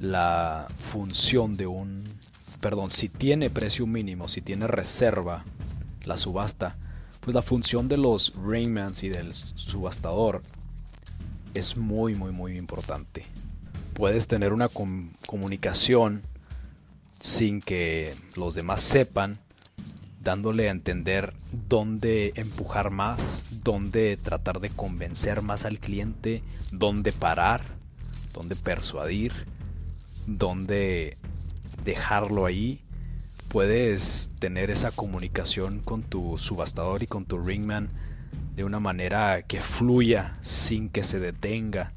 la 0.00 0.66
función 0.78 1.56
de 1.56 1.66
un... 1.66 2.02
Perdón, 2.60 2.90
si 2.90 3.08
tiene 3.08 3.50
precio 3.50 3.86
mínimo, 3.86 4.28
si 4.28 4.40
tiene 4.40 4.66
reserva 4.66 5.44
la 6.04 6.16
subasta, 6.16 6.76
pues 7.20 7.34
la 7.34 7.42
función 7.42 7.88
de 7.88 7.98
los 7.98 8.34
Raymans 8.36 9.02
y 9.02 9.10
del 9.10 9.32
subastador 9.32 10.42
es 11.54 11.76
muy, 11.76 12.14
muy, 12.14 12.32
muy 12.32 12.56
importante. 12.56 13.24
Puedes 13.94 14.28
tener 14.28 14.52
una 14.52 14.68
comunicación 15.26 16.22
sin 17.18 17.60
que 17.60 18.14
los 18.36 18.54
demás 18.54 18.80
sepan 18.80 19.38
dándole 20.20 20.68
a 20.68 20.72
entender 20.72 21.34
dónde 21.68 22.32
empujar 22.36 22.90
más, 22.90 23.62
dónde 23.64 24.16
tratar 24.18 24.60
de 24.60 24.68
convencer 24.68 25.42
más 25.42 25.64
al 25.64 25.78
cliente, 25.78 26.42
dónde 26.72 27.12
parar, 27.12 27.62
dónde 28.34 28.54
persuadir, 28.54 29.32
dónde 30.26 31.16
dejarlo 31.84 32.46
ahí. 32.46 32.80
Puedes 33.48 34.30
tener 34.38 34.70
esa 34.70 34.92
comunicación 34.92 35.80
con 35.80 36.02
tu 36.02 36.38
subastador 36.38 37.02
y 37.02 37.06
con 37.06 37.24
tu 37.24 37.38
ringman 37.38 37.88
de 38.54 38.64
una 38.64 38.78
manera 38.78 39.42
que 39.42 39.60
fluya 39.60 40.36
sin 40.42 40.90
que 40.90 41.02
se 41.02 41.18
detenga, 41.18 41.94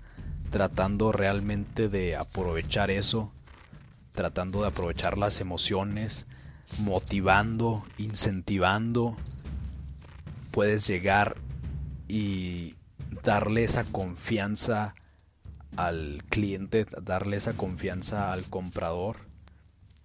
tratando 0.49 1.11
realmente 1.11 1.89
de 1.89 2.15
aprovechar 2.15 2.89
eso, 2.89 3.31
tratando 4.13 4.61
de 4.61 4.67
aprovechar 4.67 5.17
las 5.17 5.41
emociones, 5.41 6.25
motivando, 6.79 7.85
incentivando, 7.97 9.17
puedes 10.51 10.87
llegar 10.87 11.37
y 12.07 12.75
darle 13.23 13.63
esa 13.63 13.83
confianza 13.83 14.93
al 15.75 16.23
cliente, 16.29 16.85
darle 17.01 17.37
esa 17.37 17.53
confianza 17.53 18.31
al 18.31 18.43
comprador 18.43 19.17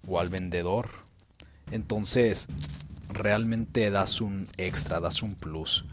o 0.06 0.20
al 0.20 0.28
vendedor. 0.28 0.88
Entonces, 1.70 2.48
realmente 3.10 3.90
das 3.90 4.20
un 4.20 4.46
extra, 4.56 5.00
das 5.00 5.22
un 5.22 5.34
plus. 5.34 5.84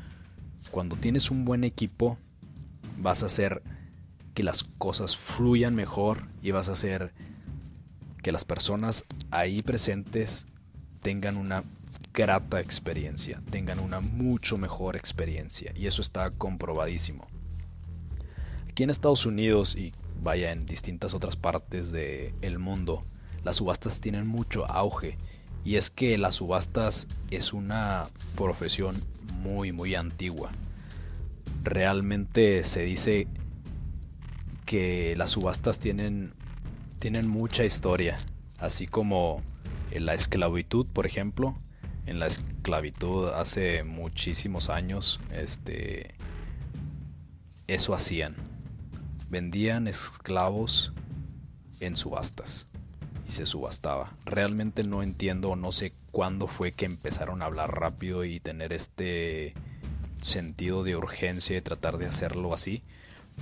Cuando 0.72 0.96
tienes 0.96 1.32
un 1.32 1.46
buen 1.46 1.64
equipo, 1.64 2.18
vas 2.98 3.24
a 3.24 3.28
hacer 3.28 3.62
que 4.34 4.44
las 4.44 4.64
cosas 4.78 5.16
fluyan 5.16 5.76
mejor 5.76 6.28
y 6.42 6.52
vas 6.52 6.70
a 6.70 6.74
hacer 6.74 7.14
que 8.22 8.32
las 8.32 8.46
personas 8.46 9.06
ahí 9.32 9.62
presentes 9.62 10.48
tengan 11.06 11.38
una 11.38 11.62
grata 12.16 12.60
experiencia, 12.60 13.40
tengan 13.52 13.78
una 13.78 14.00
mucho 14.00 14.58
mejor 14.58 14.96
experiencia. 14.96 15.72
Y 15.76 15.86
eso 15.86 16.02
está 16.02 16.32
comprobadísimo. 16.32 17.28
Aquí 18.68 18.82
en 18.82 18.90
Estados 18.90 19.28
Unidos 19.28 19.76
y 19.76 19.94
vaya 20.24 20.52
en 20.52 20.66
distintas 20.66 21.14
otras 21.14 21.36
partes 21.36 21.92
del 21.92 22.58
mundo, 22.58 23.04
las 23.44 23.58
subastas 23.58 24.02
tienen 24.02 24.28
mucho 24.28 24.66
auge. 24.66 25.16
Y 25.64 25.76
es 25.76 25.92
que 25.92 26.18
las 26.18 26.36
subastas 26.36 27.08
es 27.30 27.54
una 27.54 28.08
profesión 28.36 28.96
muy, 29.36 29.74
muy 29.74 29.94
antigua. 29.94 30.50
Realmente 31.62 32.64
se 32.64 32.82
dice 32.82 33.28
que 34.66 35.14
las 35.18 35.30
subastas 35.30 35.78
tienen, 35.78 36.34
tienen 36.98 37.28
mucha 37.28 37.64
historia. 37.64 38.18
Así 38.58 38.88
como 38.88 39.44
la 40.00 40.14
esclavitud, 40.14 40.86
por 40.88 41.06
ejemplo, 41.06 41.60
en 42.06 42.20
la 42.20 42.28
esclavitud 42.28 43.30
hace 43.30 43.84
muchísimos 43.84 44.70
años, 44.70 45.20
este, 45.32 46.16
eso 47.68 47.94
hacían. 47.94 48.36
Vendían 49.30 49.88
esclavos 49.88 50.94
en 51.80 51.96
subastas 51.98 52.68
y 53.28 53.32
se 53.32 53.46
subastaba. 53.46 54.12
Realmente 54.26 54.84
no 54.84 55.04
entiendo 55.04 55.56
no 55.56 55.72
sé 55.72 55.94
cuándo 56.12 56.48
fue 56.48 56.72
que 56.72 56.86
empezaron 56.86 57.42
a 57.42 57.46
hablar 57.46 57.80
rápido 57.80 58.24
y 58.24 58.40
tener 58.40 58.72
este 58.72 59.54
sentido 60.22 60.84
de 60.84 60.96
urgencia 60.96 61.58
y 61.58 61.62
tratar 61.62 61.98
de 61.98 62.06
hacerlo 62.06 62.54
así. 62.54 62.84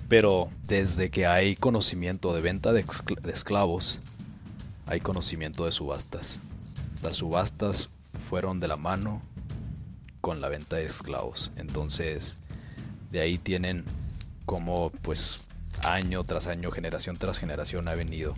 Pero 0.08 0.50
desde 0.64 1.10
que 1.10 1.28
hay 1.28 1.56
conocimiento 1.56 2.34
de 2.34 2.42
venta 2.42 2.74
de, 2.74 2.86
esclavos, 3.32 4.00
hay 4.86 5.00
conocimiento 5.00 5.66
de 5.66 5.72
subastas. 5.72 6.40
Las 7.04 7.18
subastas 7.18 7.90
fueron 8.14 8.60
de 8.60 8.68
la 8.68 8.78
mano 8.78 9.22
con 10.22 10.42
la 10.42 10.50
venta 10.50 10.78
de 10.78 10.86
esclavos. 10.86 11.52
Entonces, 11.56 12.38
de 13.12 13.22
ahí 13.22 13.38
tienen 13.38 13.84
como 14.46 14.90
pues 14.90 15.48
año 15.86 16.24
tras 16.24 16.48
año, 16.48 16.72
generación 16.72 17.18
tras 17.18 17.40
generación 17.40 17.88
ha 17.88 17.96
venido. 17.96 18.36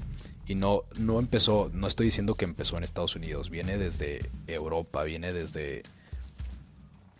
Y 0.48 0.56
no, 0.56 0.84
no 0.98 1.20
empezó, 1.20 1.72
no 1.74 1.88
estoy 1.88 2.08
diciendo 2.08 2.36
que 2.36 2.46
empezó 2.46 2.78
en 2.78 2.84
Estados 2.84 3.16
Unidos, 3.16 3.50
viene 3.50 3.78
desde 3.78 4.30
Europa, 4.48 5.04
viene 5.04 5.34
desde 5.34 5.84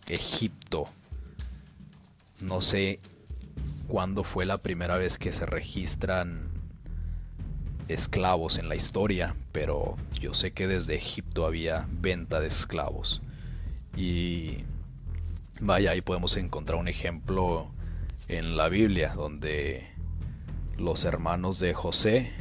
Egipto. 0.08 0.88
No 2.40 2.60
sé 2.60 3.00
cuándo 3.88 4.22
fue 4.22 4.46
la 4.46 4.58
primera 4.58 4.96
vez 4.96 5.18
que 5.18 5.32
se 5.32 5.46
registran 5.46 6.55
esclavos 7.88 8.58
en 8.58 8.68
la 8.68 8.76
historia, 8.76 9.34
pero 9.52 9.96
yo 10.20 10.34
sé 10.34 10.52
que 10.52 10.66
desde 10.66 10.96
Egipto 10.96 11.46
había 11.46 11.86
venta 11.90 12.40
de 12.40 12.48
esclavos. 12.48 13.22
Y 13.96 14.64
vaya, 15.60 15.92
ahí 15.92 16.00
podemos 16.00 16.36
encontrar 16.36 16.78
un 16.78 16.88
ejemplo 16.88 17.70
en 18.28 18.56
la 18.56 18.68
Biblia, 18.68 19.12
donde 19.14 19.86
los 20.76 21.04
hermanos 21.04 21.58
de 21.58 21.74
José 21.74 22.32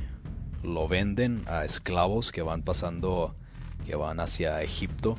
lo 0.63 0.87
venden 0.87 1.43
a 1.47 1.63
esclavos 1.63 2.31
que 2.31 2.41
van 2.41 2.63
pasando, 2.63 3.35
que 3.85 3.95
van 3.95 4.19
hacia 4.19 4.61
Egipto 4.63 5.17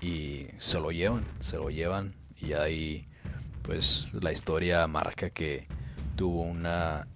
y 0.00 0.46
se 0.58 0.78
lo 0.78 0.90
llevan, 0.90 1.24
se 1.40 1.56
lo 1.56 1.70
llevan 1.70 2.14
y 2.40 2.52
ahí 2.52 3.06
pues 3.62 4.12
la 4.14 4.32
historia 4.32 4.86
marca 4.86 5.30
que 5.30 5.66
tuvo 6.16 6.42
una 6.42 7.06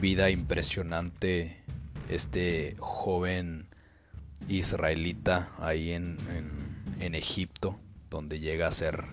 vida 0.00 0.28
impresionante 0.28 1.62
este 2.08 2.76
joven 2.78 3.68
israelita 4.48 5.50
ahí 5.58 5.92
en, 5.92 6.16
en, 7.00 7.14
Egipto, 7.14 7.78
donde 8.10 8.40
llega 8.40 8.66
a 8.66 8.70
ser 8.70 9.04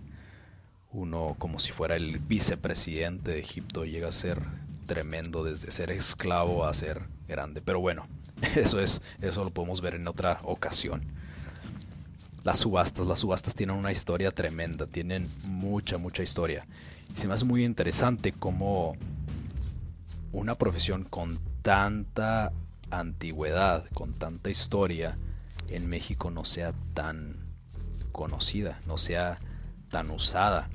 uno 0.91 1.35
como 1.37 1.59
si 1.59 1.71
fuera 1.71 1.95
el 1.95 2.19
vicepresidente 2.19 3.31
de 3.31 3.39
Egipto, 3.39 3.85
llega 3.85 4.09
a 4.09 4.11
ser 4.11 4.41
tremendo 4.85 5.43
desde 5.43 5.71
ser 5.71 5.91
esclavo 5.91 6.65
a 6.65 6.73
ser 6.73 7.03
grande. 7.27 7.61
Pero 7.61 7.79
bueno, 7.79 8.07
eso 8.55 8.79
es, 8.79 9.01
eso 9.21 9.43
lo 9.43 9.49
podemos 9.49 9.81
ver 9.81 9.95
en 9.95 10.07
otra 10.07 10.39
ocasión. 10.43 11.03
Las 12.43 12.59
subastas, 12.59 13.05
las 13.07 13.21
subastas 13.21 13.55
tienen 13.55 13.75
una 13.75 13.91
historia 13.91 14.29
tremenda, 14.29 14.85
tienen 14.85 15.27
mucha, 15.47 15.97
mucha 15.97 16.21
historia. 16.21 16.65
Y 17.13 17.17
se 17.17 17.27
me 17.27 17.33
hace 17.33 17.45
muy 17.45 17.65
interesante 17.65 18.31
cómo 18.31 18.95
una 20.31 20.53
profesión 20.55 21.03
con 21.03 21.39
tanta 21.63 22.51
antigüedad, 22.99 23.85
con 23.93 24.13
tanta 24.13 24.49
historia, 24.49 25.17
en 25.69 25.87
México 25.87 26.31
no 26.31 26.45
sea 26.45 26.73
tan 26.93 27.35
conocida, 28.11 28.79
no 28.87 28.97
sea 28.97 29.39
tan 29.89 30.09
usada. 30.09 30.69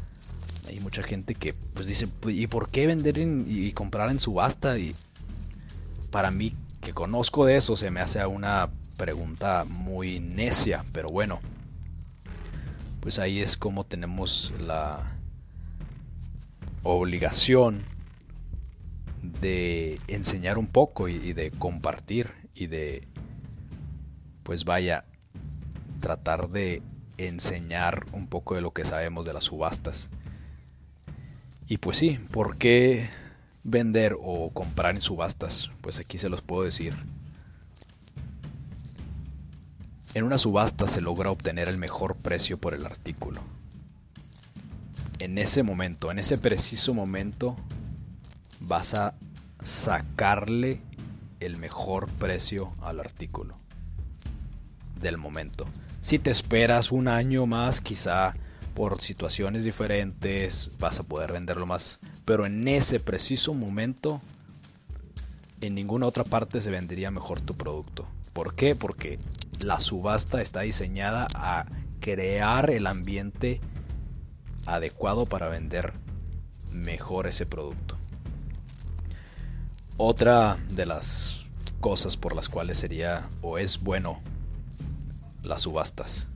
Hay 0.69 0.81
mucha 0.81 1.03
gente 1.03 1.35
que 1.35 1.53
pues 1.53 1.87
dice, 1.87 2.07
pues, 2.07 2.37
¿y 2.37 2.47
por 2.47 2.69
qué 2.69 2.87
vender 2.87 3.19
y 3.19 3.73
comprar 3.73 4.11
en 4.11 4.21
subasta? 4.21 4.79
Y 4.79 4.95
para 6.11 6.31
mí, 6.31 6.55
que 6.81 6.93
conozco 6.93 7.47
de 7.47 7.57
eso, 7.57 7.77
se 7.77 7.91
me 7.91 8.01
hace 8.01 8.25
una 8.27 8.71
pregunta 8.97 9.65
muy 9.65 10.21
necia, 10.21 10.85
pero 10.93 11.09
bueno, 11.09 11.41
pues 13.01 13.19
ahí 13.19 13.41
es 13.41 13.57
como 13.57 13.85
tenemos 13.85 14.53
la 14.61 15.17
obligación 16.83 17.85
de 19.23 19.99
enseñar 20.09 20.59
un 20.59 20.67
poco 20.67 21.09
y, 21.09 21.33
de 21.33 21.51
compartir 21.51 22.31
y 22.55 22.67
de, 22.67 23.07
pues 24.43 24.65
vaya, 24.65 25.05
tratar 26.01 26.49
de 26.49 26.83
enseñar 27.19 28.07
un 28.13 28.27
poco 28.27 28.55
de 28.55 28.61
lo 28.61 28.73
que 28.73 28.85
sabemos 28.85 29.27
de 29.27 29.33
las 29.33 29.45
subastas. 29.45 30.09
Y 31.69 31.79
pues 31.79 31.99
sí, 31.99 32.19
¿por 32.33 32.57
qué 32.57 33.09
vender 33.63 34.17
o 34.21 34.51
comprar 34.51 34.95
en 34.95 35.01
subastas? 35.01 35.71
Pues 35.81 35.99
aquí 35.99 36.19
se 36.19 36.29
los 36.29 36.41
puedo 36.41 36.65
decir. 36.65 36.97
En 40.15 40.25
una 40.25 40.39
subasta 40.39 40.89
se 40.89 41.01
logra 41.01 41.31
obtener 41.31 41.69
el 41.69 41.79
mejor 41.79 42.17
precio 42.17 42.59
por 42.59 42.75
el 42.75 42.85
artículo. 42.85 43.43
En 45.21 45.39
ese 45.39 45.63
momento, 45.63 46.11
en 46.11 46.19
ese 46.19 46.39
preciso 46.39 46.95
momento, 46.95 47.57
vas 48.61 48.95
a 48.95 49.15
sacarle 49.63 50.81
el 51.41 51.57
mejor 51.59 52.09
precio 52.09 52.73
al 52.83 53.01
artículo 53.01 53.57
del 55.01 55.17
momento. 55.17 55.67
Si 56.01 56.19
te 56.19 56.31
esperas 56.31 56.93
un 56.93 57.09
año 57.09 57.47
más, 57.47 57.81
quizá 57.81 58.35
por 58.75 59.01
situaciones 59.01 59.65
diferentes 59.65 60.71
vas 60.79 61.01
a 61.01 61.03
poder 61.03 61.33
venderlo 61.33 61.67
más. 61.67 62.01
Pero 62.25 62.47
en 62.47 62.67
ese 62.69 63.01
preciso 63.01 63.55
momento, 63.55 64.21
en 65.61 65.75
ninguna 65.75 66.07
otra 66.07 66.25
parte 66.25 66.61
se 66.61 66.71
vendería 66.71 67.11
mejor 67.11 67.41
tu 67.41 67.55
producto. 67.55 68.07
¿Por 68.33 68.55
qué? 68.55 68.75
Porque 68.75 69.19
la 69.63 69.81
subasta 69.81 70.41
está 70.41 70.61
diseñada 70.61 71.27
a 71.35 71.67
crear 72.01 72.71
el 72.71 72.87
ambiente 72.87 73.61
adecuado 74.67 75.27
para 75.27 75.49
vender 75.49 75.93
mejor 76.73 77.27
ese 77.27 77.45
producto. 77.47 78.00
Otra 80.03 80.57
de 80.71 80.87
las 80.87 81.45
cosas 81.79 82.17
por 82.17 82.35
las 82.35 82.49
cuales 82.49 82.79
sería 82.79 83.29
o 83.43 83.59
es 83.59 83.83
bueno 83.83 84.19
las 85.43 85.61
subastas, 85.61 86.27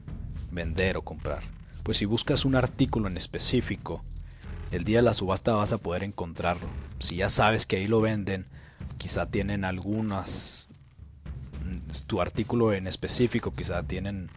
vender 0.51 0.99
o 0.99 1.03
comprar. 1.03 1.41
Pues 1.83 1.97
si 1.97 2.05
buscas 2.05 2.45
un 2.45 2.57
artículo 2.57 3.09
en 3.09 3.17
específico, 3.17 4.05
el 4.71 4.85
día 4.85 4.99
de 4.99 5.05
la 5.05 5.15
subasta 5.15 5.55
vas 5.55 5.73
a 5.73 5.79
poder 5.79 6.05
encontrarlo. 6.05 6.69
Si 6.99 7.17
ya 7.17 7.31
sabes 7.31 7.65
que 7.65 7.77
ahí 7.77 7.87
lo 7.87 8.03
venden, 8.03 8.45
quizá 8.99 9.31
tienen 9.31 9.65
algunas 9.65 10.69
tu 12.07 12.21
artículo 12.21 12.75
en 12.75 12.87
específico, 12.87 13.51
quizá 13.51 13.83
tienen 13.83 14.29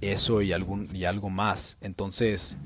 eso 0.00 0.42
y 0.42 0.52
algún 0.52 0.88
y 0.92 1.04
algo 1.04 1.30
más. 1.30 1.76
Entonces, 1.82 2.56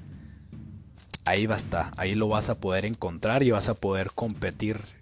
ahí 1.26 1.44
va 1.44 1.56
a 1.56 1.58
estar, 1.58 1.92
ahí 1.98 2.14
lo 2.14 2.26
vas 2.26 2.48
a 2.48 2.58
poder 2.58 2.86
encontrar 2.86 3.42
y 3.42 3.50
vas 3.50 3.68
a 3.68 3.74
poder 3.74 4.12
competir 4.14 4.97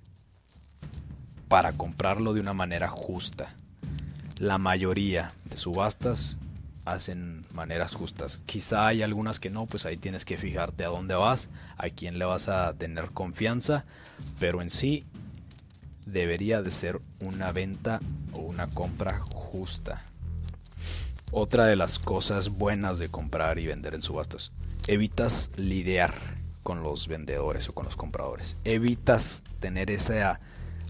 para 1.48 1.72
comprarlo 1.72 2.34
de 2.34 2.40
una 2.40 2.52
manera 2.52 2.88
justa. 2.88 3.54
La 4.38 4.58
mayoría 4.58 5.32
de 5.44 5.56
subastas 5.56 6.36
hacen 6.84 7.44
maneras 7.54 7.94
justas. 7.94 8.40
Quizá 8.46 8.86
hay 8.86 9.02
algunas 9.02 9.40
que 9.40 9.50
no, 9.50 9.66
pues 9.66 9.86
ahí 9.86 9.96
tienes 9.96 10.24
que 10.24 10.36
fijarte 10.36 10.84
a 10.84 10.88
dónde 10.88 11.14
vas, 11.14 11.48
a 11.76 11.88
quién 11.88 12.18
le 12.18 12.24
vas 12.24 12.48
a 12.48 12.72
tener 12.74 13.10
confianza, 13.10 13.84
pero 14.38 14.62
en 14.62 14.70
sí 14.70 15.04
debería 16.06 16.62
de 16.62 16.70
ser 16.70 17.00
una 17.20 17.50
venta 17.50 18.00
o 18.32 18.40
una 18.40 18.68
compra 18.68 19.18
justa. 19.32 20.02
Otra 21.32 21.66
de 21.66 21.76
las 21.76 21.98
cosas 21.98 22.50
buenas 22.50 22.98
de 22.98 23.08
comprar 23.08 23.58
y 23.58 23.66
vender 23.66 23.94
en 23.94 24.02
subastas, 24.02 24.52
evitas 24.86 25.50
lidiar 25.56 26.14
con 26.62 26.82
los 26.82 27.08
vendedores 27.08 27.68
o 27.68 27.72
con 27.72 27.84
los 27.84 27.96
compradores. 27.96 28.56
Evitas 28.64 29.42
tener 29.60 29.90
ese 29.90 30.22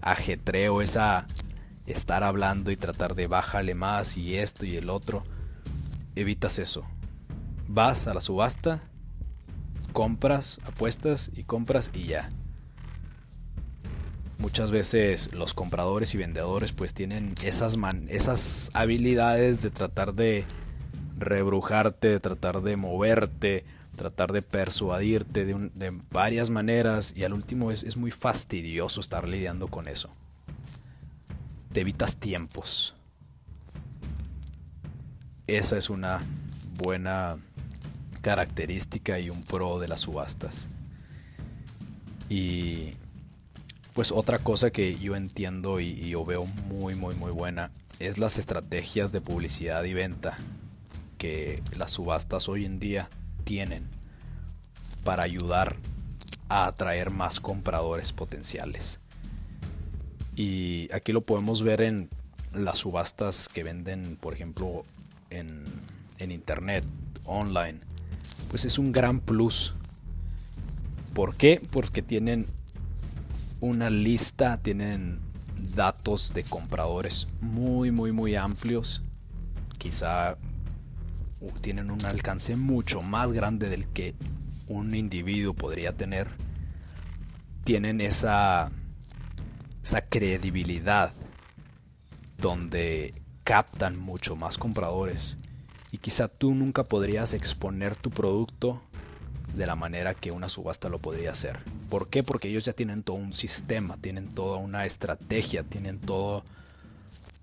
ajetreo, 0.01 0.81
esa 0.81 1.25
estar 1.85 2.23
hablando 2.23 2.69
y 2.71 2.75
tratar 2.75 3.15
de 3.15 3.27
bájale 3.27 3.73
más 3.73 4.17
y 4.17 4.37
esto 4.37 4.65
y 4.65 4.75
el 4.75 4.89
otro. 4.89 5.23
Evitas 6.15 6.59
eso. 6.59 6.85
Vas 7.67 8.07
a 8.07 8.13
la 8.13 8.21
subasta, 8.21 8.81
compras, 9.93 10.59
apuestas 10.65 11.31
y 11.33 11.43
compras 11.43 11.91
y 11.93 12.05
ya. 12.05 12.29
Muchas 14.37 14.69
veces 14.69 15.33
los 15.33 15.53
compradores 15.53 16.13
y 16.13 16.17
vendedores 16.17 16.71
pues 16.71 16.93
tienen 16.93 17.33
esas, 17.43 17.77
esas 18.07 18.69
habilidades 18.73 19.61
de 19.61 19.71
tratar 19.71 20.13
de 20.13 20.45
rebrujarte, 21.17 22.09
de 22.09 22.19
tratar 22.19 22.61
de 22.61 22.75
moverte, 22.75 23.65
tratar 23.97 24.31
de 24.31 24.41
persuadirte 24.41 25.45
de, 25.45 26.01
varias 26.11 26.49
maneras 26.49 27.13
y 27.15 27.23
al 27.25 27.33
último 27.33 27.71
es, 27.71 27.83
es 27.83 27.97
muy 27.97 28.11
fastidioso 28.11 29.01
estar 29.01 29.27
lidiando 29.27 29.67
con 29.67 29.87
eso. 29.87 30.09
Te 31.73 31.81
evitas 31.81 32.17
tiempos. 32.17 32.95
Esa 35.47 35.77
es 35.77 35.89
una 35.89 36.21
buena 36.77 37.37
característica 38.21 39.19
y 39.19 39.29
un 39.29 39.43
pro 39.43 39.79
de 39.79 39.87
las 39.87 40.01
subastas. 40.01 40.67
Y 42.29 42.93
pues 43.97 44.11
otra 44.11 44.37
cosa 44.37 44.69
que 44.69 44.95
yo 44.95 45.15
entiendo 45.15 45.79
y, 45.79 46.09
yo 46.09 46.23
veo 46.23 46.45
muy 46.45 46.93
muy 46.93 47.15
muy 47.15 47.31
buena 47.31 47.71
es 47.97 48.19
las 48.19 48.37
estrategias 48.37 49.11
de 49.11 49.21
publicidad 49.21 49.83
y 49.85 49.95
venta 49.95 50.37
que 51.17 51.63
las 51.75 51.93
subastas 51.93 52.47
hoy 52.47 52.65
en 52.65 52.77
día 52.77 53.09
tienen 53.47 53.87
para 55.05 55.23
ayudar 55.23 55.77
a 56.49 56.67
atraer 56.67 57.11
más 57.11 57.39
compradores 57.39 58.11
potenciales. 58.11 58.99
Y 60.35 60.93
aquí 60.93 61.13
lo 61.13 61.21
podemos 61.21 61.63
ver 61.63 61.79
en 61.81 62.09
las 62.53 62.79
subastas 62.79 63.47
que 63.47 63.63
venden, 63.63 64.17
por 64.19 64.33
ejemplo, 64.33 64.83
en, 65.29 65.63
en 66.19 66.31
internet, 66.31 66.83
online. 67.23 67.79
Pues 68.49 68.65
es 68.65 68.77
un 68.77 68.91
gran 68.91 69.21
plus. 69.21 69.73
¿Por 71.13 71.35
qué? 71.35 71.61
Porque 71.71 72.01
tienen 72.01 72.45
una 73.61 73.89
lista, 73.89 74.57
tienen 74.57 75.19
datos 75.73 76.33
de 76.33 76.43
compradores 76.43 77.29
muy, 77.39 77.91
muy, 77.91 78.11
muy 78.11 78.35
amplios. 78.35 79.01
Quizá 79.77 80.35
tienen 81.61 81.91
un 81.91 82.03
alcance 82.05 82.55
mucho 82.55 83.01
más 83.01 83.31
grande 83.33 83.67
del 83.67 83.87
que 83.87 84.15
un 84.67 84.93
individuo 84.95 85.53
podría 85.53 85.91
tener. 85.93 86.27
Tienen 87.63 88.01
esa, 88.01 88.71
esa 89.83 90.01
credibilidad 90.01 91.11
donde 92.37 93.13
captan 93.43 93.99
mucho 93.99 94.35
más 94.35 94.57
compradores. 94.57 95.37
Y 95.91 95.97
quizá 95.99 96.27
tú 96.27 96.53
nunca 96.53 96.83
podrías 96.83 97.33
exponer 97.33 97.95
tu 97.95 98.09
producto 98.09 98.81
de 99.53 99.65
la 99.65 99.75
manera 99.75 100.13
que 100.13 100.31
una 100.31 100.49
subasta 100.49 100.89
lo 100.89 100.99
podría 100.99 101.31
hacer. 101.31 101.59
¿Por 101.89 102.09
qué? 102.09 102.23
Porque 102.23 102.49
ellos 102.49 102.65
ya 102.65 102.73
tienen 102.73 103.03
todo 103.03 103.15
un 103.15 103.33
sistema, 103.33 103.97
tienen 103.97 104.27
toda 104.27 104.57
una 104.57 104.83
estrategia, 104.83 105.63
tienen 105.63 105.99
toda 105.99 106.43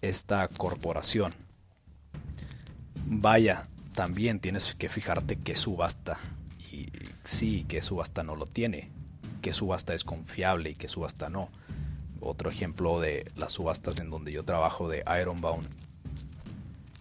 esta 0.02 0.48
corporación. 0.48 1.32
Vaya, 3.06 3.66
también 3.94 4.40
tienes 4.40 4.74
que 4.74 4.88
fijarte 4.88 5.36
qué 5.36 5.56
subasta. 5.56 6.18
Y 6.72 6.88
sí, 7.22 7.64
qué 7.68 7.80
subasta 7.80 8.22
no 8.22 8.36
lo 8.36 8.46
tiene. 8.46 8.90
Qué 9.40 9.52
subasta 9.52 9.94
es 9.94 10.04
confiable 10.04 10.70
y 10.70 10.74
qué 10.74 10.88
subasta 10.88 11.28
no. 11.28 11.48
otro 12.20 12.48
ejemplo 12.48 13.00
de 13.00 13.30
las 13.36 13.52
subastas 13.52 14.00
en 14.00 14.08
donde 14.08 14.32
yo 14.32 14.44
trabajo 14.44 14.88
de 14.88 15.04
Ironbound 15.20 15.68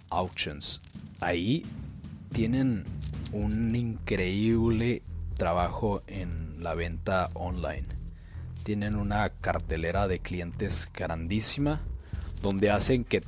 Auctions. 0.09 0.81
Ahí 1.21 1.65
tienen 2.33 2.83
un 3.31 3.73
increíble 3.75 5.01
trabajo 5.35 6.03
en 6.07 6.61
la 6.61 6.75
venta 6.75 7.29
online. 7.35 7.87
Tienen 8.63 8.95
una 8.95 9.29
cartelera 9.29 10.07
de 10.07 10.19
clientes 10.19 10.89
grandísima 10.93 11.81
donde 12.41 12.69
hacen 12.69 13.05
que 13.05 13.23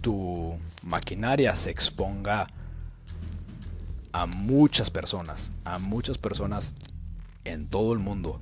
tu 0.00 0.58
maquinaria 0.84 1.54
se 1.56 1.70
exponga 1.70 2.46
a 4.12 4.26
muchas 4.26 4.90
personas, 4.90 5.52
a 5.64 5.78
muchas 5.78 6.18
personas 6.18 6.74
en 7.44 7.66
todo 7.66 7.92
el 7.92 7.98
mundo. 7.98 8.40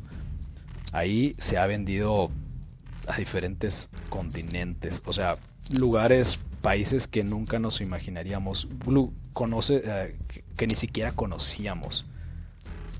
Ahí 0.92 1.34
se 1.38 1.58
ha 1.58 1.66
vendido 1.66 2.30
a 3.06 3.16
diferentes 3.16 3.90
continentes, 4.08 5.02
o 5.06 5.12
sea, 5.12 5.36
lugares, 5.78 6.40
países 6.60 7.06
que 7.06 7.24
nunca 7.24 7.58
nos 7.58 7.80
imaginaríamos, 7.80 8.68
conoce, 9.32 9.82
eh, 9.84 10.18
que, 10.56 10.66
ni 10.66 10.74
siquiera 10.74 11.12
conocíamos. 11.12 12.06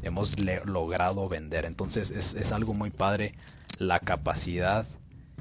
Hemos 0.03 0.37
logrado 0.65 1.29
vender. 1.29 1.67
Entonces 1.67 2.11
es, 2.11 2.35
es 2.35 2.53
algo 2.53 2.73
muy 2.73 2.91
padre 2.91 3.35
la 3.79 4.01
capacidad 4.01 4.87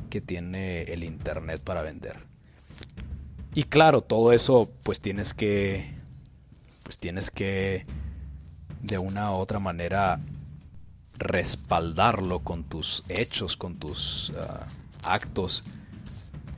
que 0.09 0.19
tiene 0.19 0.83
el 0.83 1.03
Internet 1.03 1.61
para 1.63 1.81
vender. 1.81 2.28
Y 3.53 3.63
claro, 3.63 4.01
todo 4.01 4.31
eso 4.31 4.71
pues 4.83 5.01
tienes 5.01 5.33
que 5.33 5.93
pues 6.83 6.97
tienes 6.97 7.31
que 7.31 7.85
de 8.81 8.97
una 8.97 9.31
u 9.31 9.35
otra 9.35 9.59
manera 9.59 10.19
respaldarlo 11.17 12.39
con 12.39 12.63
tus 12.63 13.03
hechos, 13.09 13.57
con 13.57 13.75
tus 13.77 14.31
ah, 14.39 14.65
actos. 15.03 15.63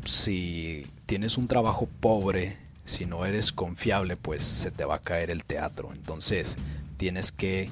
Si 0.05 0.85
tienes 1.05 1.37
un 1.37 1.47
trabajo 1.47 1.87
pobre, 1.99 2.57
si 2.85 3.05
no 3.05 3.25
eres 3.25 3.51
confiable, 3.51 4.15
pues 4.17 4.45
se 4.45 4.71
te 4.71 4.85
va 4.85 4.95
a 4.95 4.99
caer 4.99 5.31
el 5.31 5.43
teatro. 5.43 5.91
Entonces 5.93 6.57
tienes 6.97 7.31
que 7.31 7.69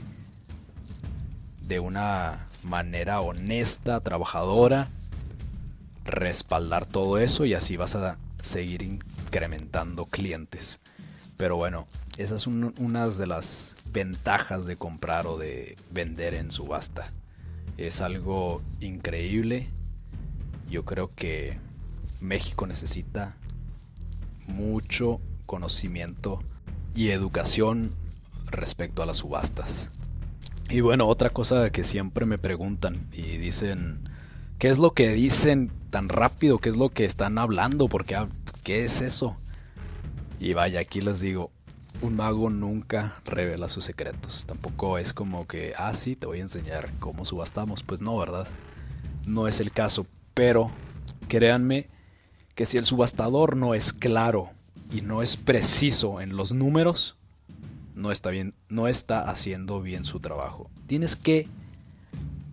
de 1.61 1.79
una 1.79 2.47
manera 2.63 3.21
honesta, 3.21 3.99
trabajadora, 3.99 4.87
respaldar 6.05 6.85
todo 6.85 7.19
eso 7.19 7.45
y 7.45 7.53
así 7.53 7.77
vas 7.77 7.95
a 7.95 8.17
seguir 8.49 8.83
incrementando 8.83 10.05
clientes. 10.05 10.79
Pero 11.37 11.55
bueno, 11.55 11.87
esas 12.17 12.41
son 12.41 12.73
unas 12.79 13.17
de 13.17 13.27
las 13.27 13.75
ventajas 13.93 14.65
de 14.65 14.75
comprar 14.75 15.25
o 15.27 15.37
de 15.37 15.77
vender 15.91 16.33
en 16.33 16.51
subasta. 16.51 17.13
Es 17.77 18.01
algo 18.01 18.61
increíble. 18.81 19.69
Yo 20.69 20.83
creo 20.83 21.09
que 21.15 21.57
México 22.19 22.67
necesita 22.67 23.37
mucho 24.47 25.21
conocimiento 25.45 26.43
y 26.95 27.09
educación 27.09 27.89
respecto 28.47 29.01
a 29.01 29.05
las 29.05 29.17
subastas. 29.17 29.91
Y 30.69 30.81
bueno, 30.81 31.07
otra 31.07 31.29
cosa 31.29 31.71
que 31.71 31.83
siempre 31.83 32.25
me 32.25 32.37
preguntan 32.37 33.07
y 33.11 33.37
dicen, 33.37 34.09
¿qué 34.59 34.69
es 34.69 34.77
lo 34.77 34.91
que 34.91 35.09
dicen 35.13 35.71
tan 35.89 36.09
rápido? 36.09 36.59
¿Qué 36.59 36.69
es 36.69 36.77
lo 36.77 36.89
que 36.89 37.05
están 37.05 37.37
hablando? 37.37 37.87
Porque, 37.87 38.15
¿Qué 38.69 38.83
es 38.83 39.01
eso? 39.01 39.35
Y 40.39 40.53
vaya, 40.53 40.81
aquí 40.81 41.01
les 41.01 41.21
digo, 41.21 41.49
un 42.03 42.17
mago 42.17 42.51
nunca 42.51 43.15
revela 43.25 43.67
sus 43.67 43.83
secretos. 43.83 44.45
Tampoco 44.45 44.99
es 44.99 45.11
como 45.11 45.47
que, 45.47 45.73
ah, 45.75 45.95
sí, 45.95 46.15
te 46.15 46.27
voy 46.27 46.37
a 46.37 46.43
enseñar 46.43 46.87
cómo 46.99 47.25
subastamos. 47.25 47.81
Pues 47.81 47.99
no, 47.99 48.15
¿verdad? 48.15 48.47
No 49.25 49.47
es 49.47 49.59
el 49.59 49.71
caso. 49.71 50.05
Pero 50.35 50.69
créanme 51.27 51.87
que 52.53 52.67
si 52.67 52.77
el 52.77 52.85
subastador 52.85 53.57
no 53.57 53.73
es 53.73 53.91
claro 53.91 54.51
y 54.91 55.01
no 55.01 55.23
es 55.23 55.35
preciso 55.35 56.21
en 56.21 56.35
los 56.35 56.51
números, 56.51 57.17
no 57.95 58.11
está 58.11 58.29
bien, 58.29 58.53
no 58.67 58.87
está 58.87 59.27
haciendo 59.27 59.81
bien 59.81 60.05
su 60.05 60.19
trabajo. 60.19 60.69
Tienes 60.85 61.15
que 61.15 61.47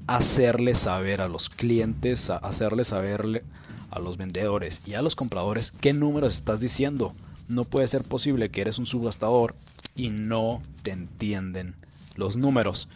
hacerle 0.07 0.75
saber 0.77 1.21
a 1.21 1.29
los 1.29 1.51
clientes, 1.51 2.31
hacerle 2.31 2.85
saber 2.85 3.43
a 3.91 3.99
los 3.99 4.17
vendedores 4.17 4.83
y 4.87 4.95
a 4.95 5.03
los 5.03 5.17
compradores 5.17 5.73
qué 5.81 5.93
números 5.93 6.35
estás 6.35 6.61
diciendo 6.61 7.13
no 7.49 7.65
puede 7.65 7.87
ser 7.87 8.03
posible 8.03 8.51
que 8.51 8.61
eres 8.61 8.79
un 8.79 8.87
subastador 8.87 9.55
y 9.95 10.11
no 10.11 10.61
te 10.83 10.91
entienden 10.91 11.75
los 12.17 12.37
números. 12.37 12.89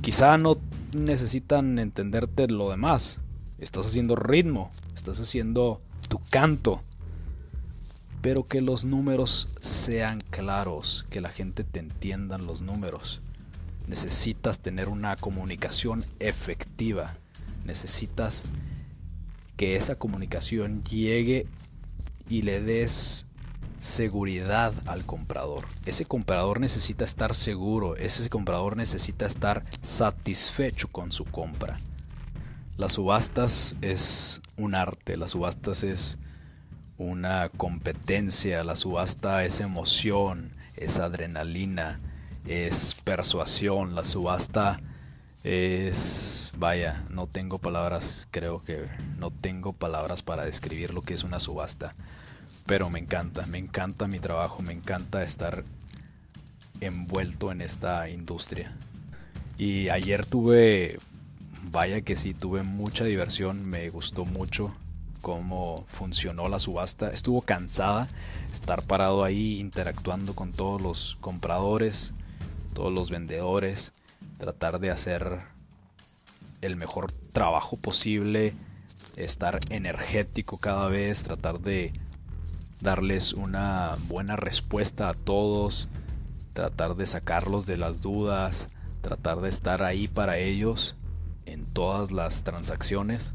Quizá 0.00 0.38
no 0.38 0.58
necesitan 0.98 1.78
entenderte 1.78 2.48
lo 2.48 2.70
demás. 2.70 3.18
Estás 3.58 3.86
haciendo 3.86 4.14
ritmo, 4.16 4.70
estás 4.94 5.20
haciendo 5.20 5.80
tu 6.08 6.20
canto. 6.30 6.82
Pero 8.22 8.44
que 8.44 8.60
los 8.60 8.84
números 8.84 9.54
sean 9.60 10.18
claros, 10.30 11.04
que 11.10 11.20
la 11.20 11.30
gente 11.30 11.64
te 11.64 11.80
entienda 11.80 12.38
los 12.38 12.62
números. 12.62 13.20
Necesitas 13.86 14.58
tener 14.58 14.88
una 14.88 15.16
comunicación 15.16 16.04
efectiva. 16.18 17.14
Necesitas 17.64 18.42
que 19.58 19.74
esa 19.76 19.96
comunicación 19.96 20.82
llegue 20.84 21.46
y 22.28 22.42
le 22.42 22.62
des 22.62 23.26
seguridad 23.78 24.72
al 24.86 25.04
comprador. 25.04 25.66
Ese 25.84 26.06
comprador 26.06 26.60
necesita 26.60 27.04
estar 27.04 27.34
seguro, 27.34 27.96
ese 27.96 28.30
comprador 28.30 28.76
necesita 28.76 29.26
estar 29.26 29.64
satisfecho 29.82 30.88
con 30.88 31.10
su 31.10 31.24
compra. 31.24 31.76
Las 32.76 32.92
subastas 32.92 33.74
es 33.82 34.40
un 34.56 34.76
arte, 34.76 35.16
las 35.16 35.32
subastas 35.32 35.82
es 35.82 36.18
una 36.96 37.48
competencia, 37.48 38.62
la 38.62 38.76
subasta 38.76 39.44
es 39.44 39.60
emoción, 39.60 40.52
es 40.76 41.00
adrenalina, 41.00 41.98
es 42.46 42.94
persuasión, 43.02 43.96
la 43.96 44.04
subasta 44.04 44.80
es 45.48 46.52
vaya, 46.56 47.04
no 47.10 47.26
tengo 47.26 47.58
palabras, 47.58 48.28
creo 48.30 48.62
que 48.62 48.86
no 49.18 49.30
tengo 49.30 49.72
palabras 49.72 50.22
para 50.22 50.44
describir 50.44 50.92
lo 50.92 51.02
que 51.02 51.14
es 51.14 51.24
una 51.24 51.38
subasta 51.38 51.94
pero 52.68 52.90
me 52.90 52.98
encanta, 52.98 53.46
me 53.46 53.56
encanta 53.56 54.06
mi 54.08 54.18
trabajo, 54.18 54.60
me 54.60 54.74
encanta 54.74 55.22
estar 55.22 55.64
envuelto 56.82 57.50
en 57.50 57.62
esta 57.62 58.10
industria. 58.10 58.76
Y 59.56 59.88
ayer 59.88 60.26
tuve, 60.26 60.98
vaya 61.70 62.02
que 62.02 62.14
sí, 62.14 62.34
tuve 62.34 62.62
mucha 62.62 63.04
diversión, 63.04 63.66
me 63.66 63.88
gustó 63.88 64.26
mucho 64.26 64.76
cómo 65.22 65.82
funcionó 65.86 66.48
la 66.48 66.58
subasta. 66.58 67.08
Estuvo 67.08 67.40
cansada 67.40 68.06
estar 68.52 68.82
parado 68.82 69.24
ahí 69.24 69.58
interactuando 69.60 70.34
con 70.34 70.52
todos 70.52 70.82
los 70.82 71.16
compradores, 71.22 72.12
todos 72.74 72.92
los 72.92 73.08
vendedores, 73.08 73.94
tratar 74.38 74.78
de 74.80 74.90
hacer 74.90 75.40
el 76.60 76.76
mejor 76.76 77.12
trabajo 77.12 77.76
posible, 77.76 78.54
estar 79.16 79.58
energético 79.70 80.56
cada 80.56 80.88
vez, 80.88 81.24
tratar 81.24 81.60
de 81.60 81.92
darles 82.80 83.32
una 83.32 83.96
buena 84.08 84.36
respuesta 84.36 85.08
a 85.08 85.14
todos, 85.14 85.88
tratar 86.52 86.94
de 86.94 87.06
sacarlos 87.06 87.66
de 87.66 87.76
las 87.76 88.00
dudas, 88.00 88.68
tratar 89.00 89.40
de 89.40 89.48
estar 89.48 89.82
ahí 89.82 90.08
para 90.08 90.38
ellos 90.38 90.96
en 91.46 91.64
todas 91.64 92.12
las 92.12 92.44
transacciones, 92.44 93.34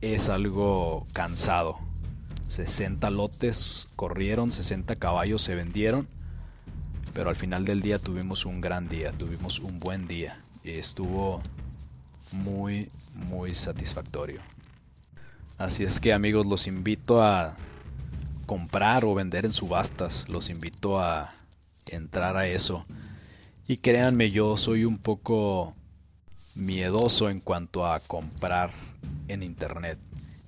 es 0.00 0.28
algo 0.28 1.06
cansado. 1.12 1.78
60 2.48 3.10
lotes 3.10 3.88
corrieron, 3.96 4.52
60 4.52 4.96
caballos 4.96 5.42
se 5.42 5.54
vendieron, 5.54 6.08
pero 7.14 7.30
al 7.30 7.36
final 7.36 7.64
del 7.64 7.80
día 7.80 7.98
tuvimos 7.98 8.44
un 8.44 8.60
gran 8.60 8.88
día, 8.88 9.12
tuvimos 9.12 9.60
un 9.60 9.78
buen 9.78 10.06
día 10.06 10.38
y 10.64 10.72
estuvo 10.72 11.40
muy, 12.32 12.88
muy 13.14 13.54
satisfactorio. 13.54 14.40
Así 15.56 15.84
es 15.84 16.00
que 16.00 16.12
amigos, 16.12 16.46
los 16.46 16.66
invito 16.66 17.22
a 17.22 17.56
comprar 18.44 19.04
o 19.04 19.14
vender 19.14 19.44
en 19.44 19.52
subastas. 19.52 20.28
Los 20.28 20.50
invito 20.50 21.00
a 21.00 21.30
entrar 21.86 22.36
a 22.36 22.48
eso. 22.48 22.84
Y 23.66 23.78
créanme, 23.78 24.30
yo 24.30 24.56
soy 24.56 24.84
un 24.84 24.98
poco 24.98 25.74
miedoso 26.54 27.30
en 27.30 27.38
cuanto 27.38 27.86
a 27.86 28.00
comprar 28.00 28.70
en 29.28 29.42
internet. 29.42 29.98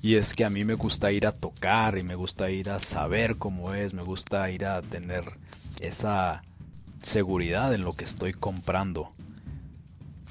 Y 0.02 0.16
es 0.16 0.34
que 0.34 0.44
a 0.44 0.50
mí 0.50 0.64
me 0.64 0.74
gusta 0.74 1.10
ir 1.10 1.26
a 1.26 1.32
tocar 1.32 1.98
y 1.98 2.02
me 2.02 2.14
gusta 2.14 2.50
ir 2.50 2.70
a 2.70 2.78
saber 2.78 3.36
cómo 3.36 3.74
es, 3.74 3.94
me 3.94 4.02
gusta 4.02 4.50
ir 4.50 4.66
a 4.66 4.82
tener 4.82 5.24
esa 5.80 6.42
seguridad 7.06 7.72
en 7.72 7.84
lo 7.84 7.92
que 7.92 8.04
estoy 8.04 8.32
comprando. 8.32 9.12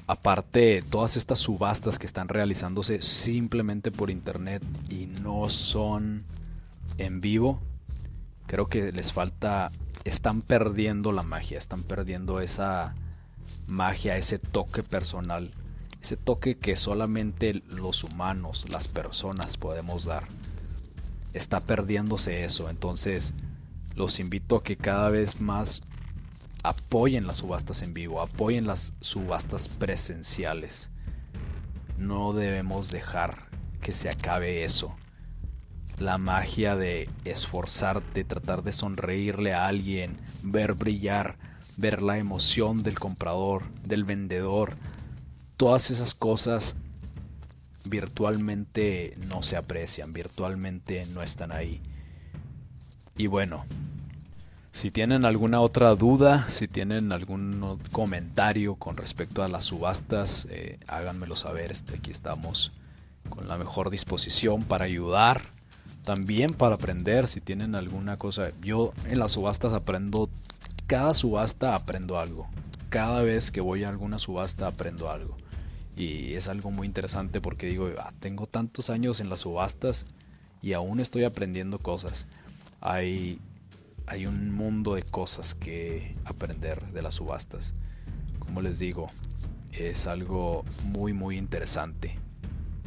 Aparte, 0.06 0.84
todas 0.88 1.16
estas 1.16 1.38
subastas 1.38 1.98
que 1.98 2.06
están 2.06 2.28
realizándose 2.28 3.00
simplemente 3.00 3.90
por 3.90 4.10
internet 4.10 4.62
y 4.90 5.06
no 5.22 5.48
son 5.48 6.22
en 6.98 7.20
vivo, 7.20 7.60
creo 8.46 8.66
que 8.66 8.92
les 8.92 9.12
falta, 9.14 9.72
están 10.04 10.42
perdiendo 10.42 11.12
la 11.12 11.22
magia, 11.22 11.56
están 11.56 11.82
perdiendo 11.82 12.40
esa 12.40 12.94
magia, 13.66 14.18
ese 14.18 14.38
toque 14.38 14.82
personal, 14.82 15.50
ese 16.02 16.18
toque 16.18 16.58
que 16.58 16.76
solamente 16.76 17.54
los 17.68 18.04
humanos, 18.04 18.66
las 18.70 18.88
personas 18.88 19.56
podemos 19.56 20.04
dar. 20.04 20.24
Está 21.32 21.58
perdiéndose 21.58 22.44
eso, 22.44 22.68
entonces 22.68 23.32
los 23.94 24.20
invito 24.20 24.56
a 24.56 24.62
que 24.62 24.76
cada 24.76 25.08
vez 25.08 25.40
más 25.40 25.80
apoyen 26.66 27.28
las 27.28 27.38
subastas 27.38 27.82
en 27.82 27.94
vivo, 27.94 28.20
apoyen 28.20 28.66
las 28.66 28.94
subastas 29.00 29.68
presenciales. 29.68 30.90
No 31.96 32.32
debemos 32.32 32.90
dejar 32.90 33.48
que 33.80 33.92
se 33.92 34.08
acabe 34.08 34.64
eso. 34.64 34.96
La 35.98 36.18
magia 36.18 36.74
de 36.74 37.08
esforzarte, 37.24 38.24
tratar 38.24 38.64
de 38.64 38.72
sonreírle 38.72 39.52
a 39.52 39.68
alguien, 39.68 40.20
ver 40.42 40.74
brillar, 40.74 41.38
ver 41.76 42.02
la 42.02 42.18
emoción 42.18 42.82
del 42.82 42.98
comprador, 42.98 43.72
del 43.84 44.02
vendedor, 44.02 44.74
todas 45.56 45.92
esas 45.92 46.14
cosas 46.14 46.76
virtualmente 47.88 49.16
no 49.30 49.44
se 49.44 49.56
aprecian, 49.56 50.12
virtualmente 50.12 51.04
no 51.14 51.22
están 51.22 51.52
ahí. 51.52 51.80
Y 53.16 53.28
bueno, 53.28 53.64
si 54.76 54.90
tienen 54.90 55.24
alguna 55.24 55.62
otra 55.62 55.94
duda, 55.94 56.46
si 56.50 56.68
tienen 56.68 57.10
algún 57.10 57.78
comentario 57.92 58.74
con 58.74 58.98
respecto 58.98 59.42
a 59.42 59.48
las 59.48 59.64
subastas, 59.64 60.46
eh, 60.50 60.78
háganmelo 60.86 61.34
saber. 61.34 61.70
Este, 61.70 61.94
aquí 61.94 62.10
estamos 62.10 62.72
con 63.30 63.48
la 63.48 63.56
mejor 63.56 63.88
disposición 63.88 64.64
para 64.64 64.84
ayudar, 64.84 65.40
también 66.04 66.50
para 66.52 66.74
aprender. 66.74 67.26
Si 67.26 67.40
tienen 67.40 67.74
alguna 67.74 68.18
cosa, 68.18 68.50
yo 68.60 68.92
en 69.08 69.18
las 69.18 69.32
subastas 69.32 69.72
aprendo, 69.72 70.28
cada 70.86 71.14
subasta 71.14 71.74
aprendo 71.74 72.18
algo. 72.18 72.46
Cada 72.90 73.22
vez 73.22 73.50
que 73.50 73.62
voy 73.62 73.84
a 73.84 73.88
alguna 73.88 74.18
subasta 74.18 74.66
aprendo 74.66 75.10
algo. 75.10 75.38
Y 75.96 76.34
es 76.34 76.48
algo 76.48 76.70
muy 76.70 76.86
interesante 76.86 77.40
porque 77.40 77.66
digo, 77.66 77.88
ah, 77.98 78.12
tengo 78.20 78.44
tantos 78.46 78.90
años 78.90 79.20
en 79.20 79.30
las 79.30 79.40
subastas 79.40 80.04
y 80.60 80.74
aún 80.74 81.00
estoy 81.00 81.24
aprendiendo 81.24 81.78
cosas. 81.78 82.26
Hay, 82.82 83.40
hay 84.06 84.26
un 84.26 84.52
mundo 84.52 84.94
de 84.94 85.02
cosas 85.02 85.54
que 85.54 86.14
aprender 86.24 86.92
de 86.92 87.02
las 87.02 87.14
subastas. 87.14 87.74
Como 88.38 88.60
les 88.62 88.78
digo, 88.78 89.08
es 89.72 90.06
algo 90.06 90.64
muy 90.84 91.12
muy 91.12 91.36
interesante. 91.36 92.18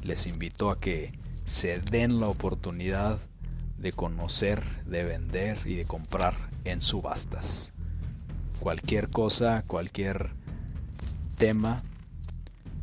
Les 0.01 0.27
invito 0.27 0.71
a 0.71 0.77
que 0.77 1.11
se 1.45 1.75
den 1.91 2.19
la 2.19 2.27
oportunidad 2.27 3.19
de 3.77 3.91
conocer, 3.91 4.63
de 4.85 5.03
vender 5.05 5.57
y 5.65 5.75
de 5.75 5.85
comprar 5.85 6.35
en 6.63 6.81
subastas. 6.81 7.73
Cualquier 8.59 9.09
cosa, 9.09 9.63
cualquier 9.65 10.31
tema 11.37 11.81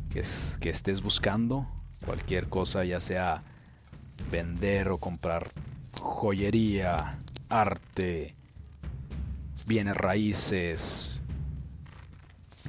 que, 0.09 0.19
estés 0.69 1.01
buscando, 1.01 1.67
cualquier 2.05 2.49
cosa, 2.49 2.83
ya 2.83 2.99
sea 2.99 3.43
vender 4.31 4.89
o 4.89 4.97
comprar 4.97 5.49
joyería, 6.01 7.19
arte, 7.49 8.35
bienes 9.65 9.95
raíces, 9.95 11.21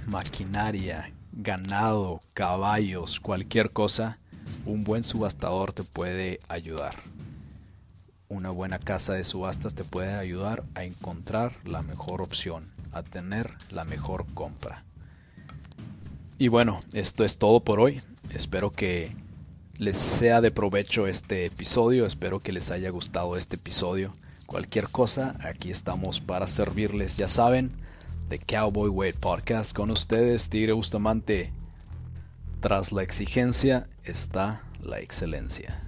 maquinaria, 0.07 1.13
ganado, 1.33 2.21
caballos, 2.35 3.21
cualquier 3.21 3.71
cosa, 3.71 4.19
un 4.67 4.85
buen 4.85 5.05
subastador 5.05 5.73
te 5.73 5.85
puede 5.85 6.41
ayudar. 6.49 6.95
Una 8.29 8.51
buena 8.51 8.79
casa 8.79 9.15
de 9.15 9.25
subastas 9.25 9.75
te 9.75 9.85
puede 9.85 10.15
ayudar 10.15 10.65
a 10.75 10.85
encontrar 10.85 11.57
la 11.65 11.83
mejor 11.83 12.21
opción, 12.21 12.71
a 12.93 13.03
tener 13.03 13.55
la 13.71 13.85
mejor 13.85 14.27
compra. 14.35 14.85
Y 16.39 16.49
bueno, 16.49 16.79
esto 16.93 17.25
es 17.25 17.39
todo 17.39 17.61
por 17.61 17.81
hoy. 17.81 18.01
Espero 18.33 18.71
que 18.71 19.17
les 19.77 19.97
sea 19.97 20.41
de 20.41 20.51
provecho 20.51 21.07
este 21.07 21.47
episodio. 21.47 22.05
Espero 22.05 22.39
que 22.39 22.53
les 22.53 22.71
haya 22.71 22.91
gustado 22.91 23.37
este 23.37 23.57
episodio. 23.57 24.13
Cualquier 24.49 24.89
cosa, 24.89 25.37
aquí 25.43 25.71
estamos 25.71 26.23
para 26.23 26.47
servirles. 26.47 27.19
Ya 27.19 27.29
saben, 27.29 27.71
The 28.31 28.39
Cowboy 28.39 28.89
Weight 28.89 29.17
Podcast 29.17 29.77
con 29.77 29.91
ustedes, 29.91 30.49
Tigre 30.49 30.73
Bustamante. 30.73 31.53
Tras 32.61 32.91
la 32.91 33.03
exigencia 33.03 33.87
está 34.05 34.63
la 34.81 35.01
excelencia. 35.01 35.88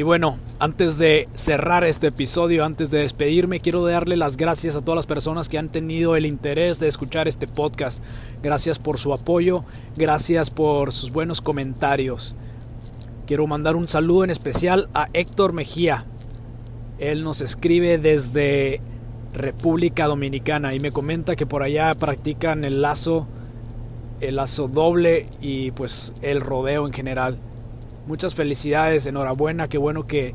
Y 0.00 0.02
bueno, 0.02 0.38
antes 0.58 0.96
de 0.96 1.28
cerrar 1.34 1.84
este 1.84 2.06
episodio, 2.06 2.64
antes 2.64 2.90
de 2.90 3.00
despedirme, 3.00 3.60
quiero 3.60 3.84
darle 3.84 4.16
las 4.16 4.38
gracias 4.38 4.74
a 4.74 4.80
todas 4.80 4.96
las 4.96 5.04
personas 5.04 5.50
que 5.50 5.58
han 5.58 5.68
tenido 5.68 6.16
el 6.16 6.24
interés 6.24 6.80
de 6.80 6.88
escuchar 6.88 7.28
este 7.28 7.46
podcast. 7.46 8.02
Gracias 8.42 8.78
por 8.78 8.96
su 8.96 9.12
apoyo, 9.12 9.62
gracias 9.98 10.50
por 10.50 10.92
sus 10.92 11.10
buenos 11.10 11.42
comentarios. 11.42 12.34
Quiero 13.26 13.46
mandar 13.46 13.76
un 13.76 13.88
saludo 13.88 14.24
en 14.24 14.30
especial 14.30 14.88
a 14.94 15.08
Héctor 15.12 15.52
Mejía. 15.52 16.06
Él 16.98 17.22
nos 17.22 17.42
escribe 17.42 17.98
desde 17.98 18.80
República 19.34 20.06
Dominicana 20.06 20.74
y 20.74 20.80
me 20.80 20.92
comenta 20.92 21.36
que 21.36 21.44
por 21.44 21.62
allá 21.62 21.92
practican 21.92 22.64
el 22.64 22.80
lazo, 22.80 23.28
el 24.22 24.36
lazo 24.36 24.66
doble 24.66 25.26
y 25.42 25.72
pues 25.72 26.14
el 26.22 26.40
rodeo 26.40 26.86
en 26.86 26.94
general. 26.94 27.38
Muchas 28.10 28.34
felicidades, 28.34 29.06
enhorabuena, 29.06 29.68
qué 29.68 29.78
bueno 29.78 30.08
que 30.08 30.34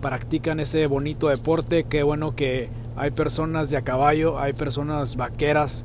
practican 0.00 0.60
ese 0.60 0.86
bonito 0.86 1.26
deporte, 1.26 1.82
qué 1.82 2.04
bueno 2.04 2.36
que 2.36 2.68
hay 2.94 3.10
personas 3.10 3.68
de 3.68 3.76
a 3.76 3.82
caballo, 3.82 4.38
hay 4.38 4.52
personas 4.52 5.16
vaqueras. 5.16 5.84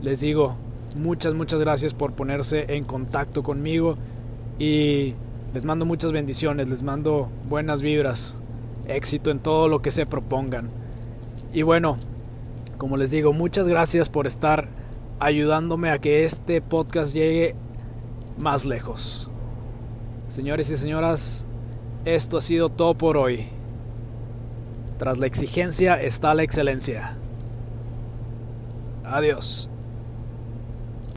Les 0.00 0.20
digo, 0.20 0.54
muchas, 0.94 1.34
muchas 1.34 1.58
gracias 1.58 1.92
por 1.92 2.12
ponerse 2.12 2.66
en 2.76 2.84
contacto 2.84 3.42
conmigo 3.42 3.96
y 4.60 5.14
les 5.54 5.64
mando 5.64 5.86
muchas 5.86 6.12
bendiciones, 6.12 6.68
les 6.68 6.84
mando 6.84 7.28
buenas 7.48 7.82
vibras, 7.82 8.36
éxito 8.86 9.32
en 9.32 9.40
todo 9.40 9.66
lo 9.66 9.82
que 9.82 9.90
se 9.90 10.06
propongan. 10.06 10.68
Y 11.52 11.62
bueno, 11.62 11.98
como 12.78 12.96
les 12.96 13.10
digo, 13.10 13.32
muchas 13.32 13.66
gracias 13.66 14.08
por 14.08 14.28
estar 14.28 14.68
ayudándome 15.18 15.90
a 15.90 15.98
que 15.98 16.24
este 16.24 16.62
podcast 16.62 17.12
llegue 17.12 17.56
más 18.38 18.64
lejos. 18.64 19.31
Señores 20.32 20.70
y 20.70 20.78
señoras, 20.78 21.44
esto 22.06 22.38
ha 22.38 22.40
sido 22.40 22.70
todo 22.70 22.94
por 22.94 23.18
hoy. 23.18 23.48
Tras 24.96 25.18
la 25.18 25.26
exigencia 25.26 26.00
está 26.00 26.32
la 26.32 26.42
excelencia. 26.42 27.18
Adiós. 29.04 29.68